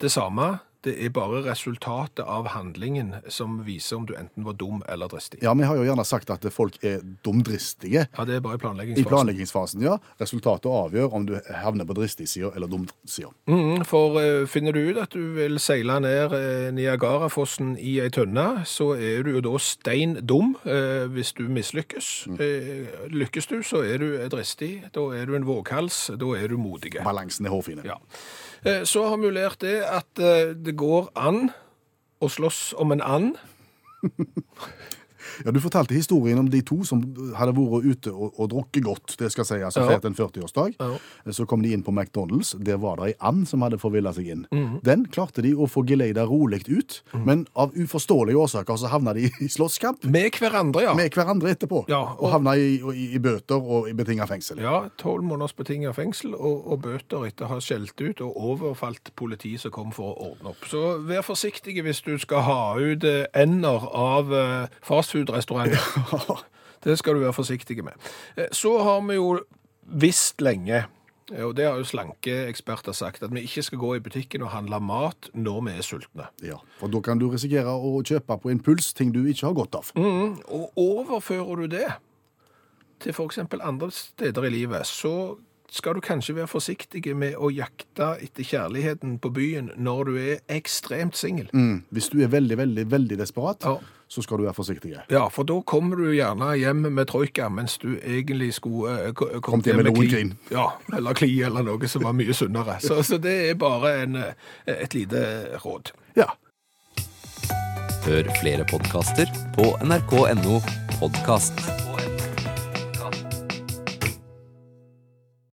det 0.00 0.10
samme. 0.12 0.58
Det 0.86 0.94
er 1.02 1.10
bare 1.10 1.42
resultatet 1.48 2.22
av 2.22 2.46
handlingen 2.54 3.14
som 3.32 3.58
viser 3.66 3.98
om 3.98 4.04
du 4.06 4.14
enten 4.14 4.44
var 4.46 4.54
dum 4.54 4.84
eller 4.88 5.10
dristig. 5.10 5.40
Ja, 5.42 5.54
Vi 5.54 5.66
har 5.66 5.76
jo 5.76 5.82
gjerne 5.82 6.04
sagt 6.06 6.30
at 6.30 6.46
folk 6.54 6.78
er 6.84 7.00
dumdristige 7.26 8.06
Ja, 8.06 8.24
det 8.24 8.36
er 8.36 8.40
bare 8.44 8.54
i 8.54 8.62
planleggingsfasen. 8.62 9.06
i 9.06 9.08
planleggingsfasen. 9.10 9.82
ja. 9.82 9.98
Resultatet 10.20 10.70
avgjør 10.70 11.12
om 11.12 11.26
du 11.26 11.34
havner 11.50 11.84
på 11.84 11.96
dristig-sida 11.98 12.52
eller 12.54 12.70
dum-sida. 12.70 13.32
Mm, 13.46 13.84
for 13.84 14.20
uh, 14.20 14.46
finner 14.46 14.72
du 14.72 14.80
ut 14.90 14.98
at 15.02 15.12
du 15.12 15.34
vil 15.34 15.58
seile 15.58 15.98
ned 16.00 16.32
uh, 16.32 16.70
Niagarafossen 16.74 17.76
i 17.78 17.98
ei 18.00 18.08
tønne, 18.10 18.62
så 18.64 18.92
er 18.94 19.22
du 19.26 19.32
jo 19.34 19.40
da 19.40 19.58
stein 19.58 20.20
dum 20.22 20.56
uh, 20.66 21.06
hvis 21.10 21.32
du 21.32 21.48
mislykkes. 21.50 22.28
Eh, 22.38 22.86
lykkes 23.10 23.46
du, 23.50 23.62
så 23.62 23.82
er 23.82 23.98
du 23.98 24.28
dristig. 24.30 24.84
Da 24.94 25.10
er 25.16 25.26
du 25.26 25.34
en 25.34 25.46
våghals. 25.46 26.10
Da 26.14 26.34
er 26.38 26.48
du 26.48 26.56
modig. 26.56 26.94
Balansen 27.02 27.46
er 27.46 27.50
hårfine. 27.50 27.82
Ja. 27.84 27.98
Eh, 28.66 28.84
Så 28.84 29.06
har 29.06 29.16
vi 29.16 29.28
jo 29.28 29.34
lært 29.34 29.60
det 29.62 29.78
at 29.86 30.18
eh, 30.18 30.50
det 30.58 30.74
går 30.78 31.12
an 31.14 31.50
å 32.18 32.28
slåss 32.28 32.74
om 32.74 32.90
en 32.92 33.04
and. 33.04 33.36
Ja, 35.44 35.50
Du 35.52 35.60
fortalte 35.60 35.94
historien 35.94 36.38
om 36.38 36.48
de 36.50 36.60
to 36.62 36.82
som 36.84 37.02
hadde 37.36 37.52
vært 37.56 37.84
ute 37.84 38.12
og, 38.12 38.34
og 38.38 38.50
drukket 38.50 38.84
godt. 38.84 39.16
det 39.18 39.30
skal 39.32 39.44
si, 39.44 39.54
altså 39.54 39.80
Ja. 39.86 39.98
en 40.02 40.14
40-årsdag. 40.14 40.74
Ja. 40.80 41.32
Så 41.32 41.46
kom 41.46 41.62
de 41.62 41.72
inn 41.72 41.82
på 41.82 41.92
McDonald's. 41.92 42.54
Der 42.62 42.76
var 42.78 42.96
det 42.96 43.06
ei 43.06 43.14
and 43.20 43.46
som 43.48 43.62
hadde 43.62 43.78
forvilla 43.78 44.12
seg 44.14 44.28
inn. 44.28 44.46
Mm. 44.52 44.80
Den 44.84 45.06
klarte 45.06 45.42
de 45.42 45.52
å 45.54 45.66
få 45.68 45.84
geleida 45.86 46.24
rolig 46.26 46.62
ut, 46.68 47.02
men 47.14 47.46
av 47.56 47.72
uforståelige 47.74 48.36
årsaker 48.36 48.76
så 48.78 48.88
havna 48.88 49.12
de 49.14 49.26
i 49.40 49.48
slåsskamp 49.48 50.04
Med 50.04 50.32
hverandre, 50.38 50.82
ja. 50.82 50.94
med 50.94 51.10
hverandre 51.12 51.50
etterpå. 51.54 51.84
Ja, 51.88 52.00
og, 52.14 52.22
og- 52.22 52.30
havna 52.36 52.56
i, 52.56 52.76
i, 52.94 53.14
i 53.14 53.18
bøter 53.18 53.56
og 53.60 53.88
i 53.88 53.92
betinga 53.92 54.26
fengsel. 54.26 54.58
Ja, 54.62 54.88
tolv 54.98 55.22
måneders 55.24 55.52
betinget 55.56 55.94
fengsel 55.96 56.34
og, 56.34 56.66
og 56.72 56.82
bøter 56.82 57.26
etter 57.26 57.46
å 57.46 57.54
ha 57.54 57.58
skjelt 57.60 57.98
ut 58.00 58.20
og 58.20 58.36
overfalt 58.36 59.12
politi 59.16 59.56
som 59.58 59.70
kom 59.74 59.92
for 59.92 60.12
å 60.14 60.30
ordne 60.30 60.52
opp. 60.52 60.64
Så 60.70 60.98
vær 61.06 61.22
forsiktig 61.26 61.76
hvis 61.82 62.02
du 62.06 62.16
skal 62.18 62.42
ha 62.46 62.60
ut 62.78 63.04
eh, 63.04 63.26
ender 63.34 63.86
av 63.96 64.32
eh, 64.32 64.66
fastfood-restauranter. 65.26 66.44
Det 66.86 66.98
skal 66.98 67.14
du 67.16 67.20
være 67.24 67.32
forsiktig 67.32 67.82
med. 67.84 67.94
Eh, 68.36 68.46
Så 68.52 68.78
har 68.82 69.00
vi 69.08 69.14
jo 69.16 69.40
visst 69.86 70.40
lenge, 70.40 70.84
eh, 71.32 71.42
og 71.44 71.56
det 71.56 71.64
har 71.66 71.76
jo 71.80 71.84
slanke 71.88 72.34
eksperter 72.48 72.92
sagt, 72.94 73.22
at 73.22 73.32
vi 73.34 73.40
ikke 73.42 73.62
skal 73.62 73.78
gå 73.78 73.94
i 73.96 74.00
butikken 74.00 74.42
og 74.42 74.50
handle 74.50 74.78
mat 74.80 75.30
når 75.34 75.64
vi 75.66 75.70
er 75.78 75.82
sultne. 75.82 76.26
Ja, 76.42 76.58
For 76.78 76.88
da 76.88 77.00
kan 77.00 77.18
du 77.18 77.28
risikere 77.32 77.72
å 77.74 78.02
kjøpe 78.06 78.38
på 78.42 78.50
impuls 78.52 78.92
ting 78.94 79.10
du 79.14 79.24
ikke 79.24 79.46
har 79.48 79.54
godt 79.54 79.74
av. 79.74 79.90
Mm, 79.96 80.36
og 80.46 80.72
overfører 80.76 81.56
du 81.64 81.66
det 81.66 81.88
til 83.00 83.12
f.eks. 83.12 83.38
andre 83.60 83.90
steder 83.90 84.44
i 84.44 84.50
livet, 84.50 84.86
så 84.86 85.36
skal 85.70 85.94
du 85.94 86.00
kanskje 86.00 86.34
være 86.36 86.46
forsiktig 86.50 87.02
med 87.16 87.34
å 87.36 87.50
jakte 87.52 88.12
etter 88.22 88.46
kjærligheten 88.46 89.18
på 89.22 89.30
byen 89.34 89.72
når 89.76 90.04
du 90.08 90.16
er 90.20 90.38
ekstremt 90.52 91.16
singel. 91.18 91.48
Mm. 91.52 91.82
Hvis 91.90 92.08
du 92.12 92.20
er 92.22 92.30
veldig, 92.32 92.56
veldig, 92.58 92.84
veldig 92.90 93.18
desperat, 93.18 93.64
Ja. 93.66 93.76
så 94.08 94.22
skal 94.22 94.38
du 94.38 94.44
være 94.44 94.54
forsiktig. 94.54 94.94
Ja, 95.10 95.26
for 95.28 95.44
da 95.44 95.60
kommer 95.66 95.96
du 95.96 96.12
gjerne 96.14 96.52
hjem 96.58 96.86
med 96.94 97.08
troika, 97.08 97.48
mens 97.50 97.78
du 97.78 97.96
egentlig 97.98 98.52
skulle 98.54 99.08
eh, 99.08 99.12
kommet 99.12 99.42
kom 99.42 99.62
hjem 99.66 99.76
med 99.82 99.86
kli. 99.90 99.94
Loen-grin. 100.06 100.34
Ja, 100.50 100.68
eller 100.96 101.14
kli, 101.14 101.32
eller 101.42 101.62
noe 101.66 101.88
som 101.88 102.02
var 102.06 102.12
mye 102.14 102.32
sunnere. 102.34 102.78
Så, 102.80 103.02
så 103.02 103.18
det 103.18 103.36
er 103.50 103.54
bare 103.54 103.96
en, 104.04 104.16
eh, 104.16 104.34
et 104.66 104.94
lite 104.94 105.58
råd. 105.64 105.90
Ja. 106.16 106.30
Hør 108.06 108.28
flere 108.38 108.62
podkaster 108.70 109.26
på 109.56 109.72
nrk.no 109.82 110.60
podkast. 111.00 111.58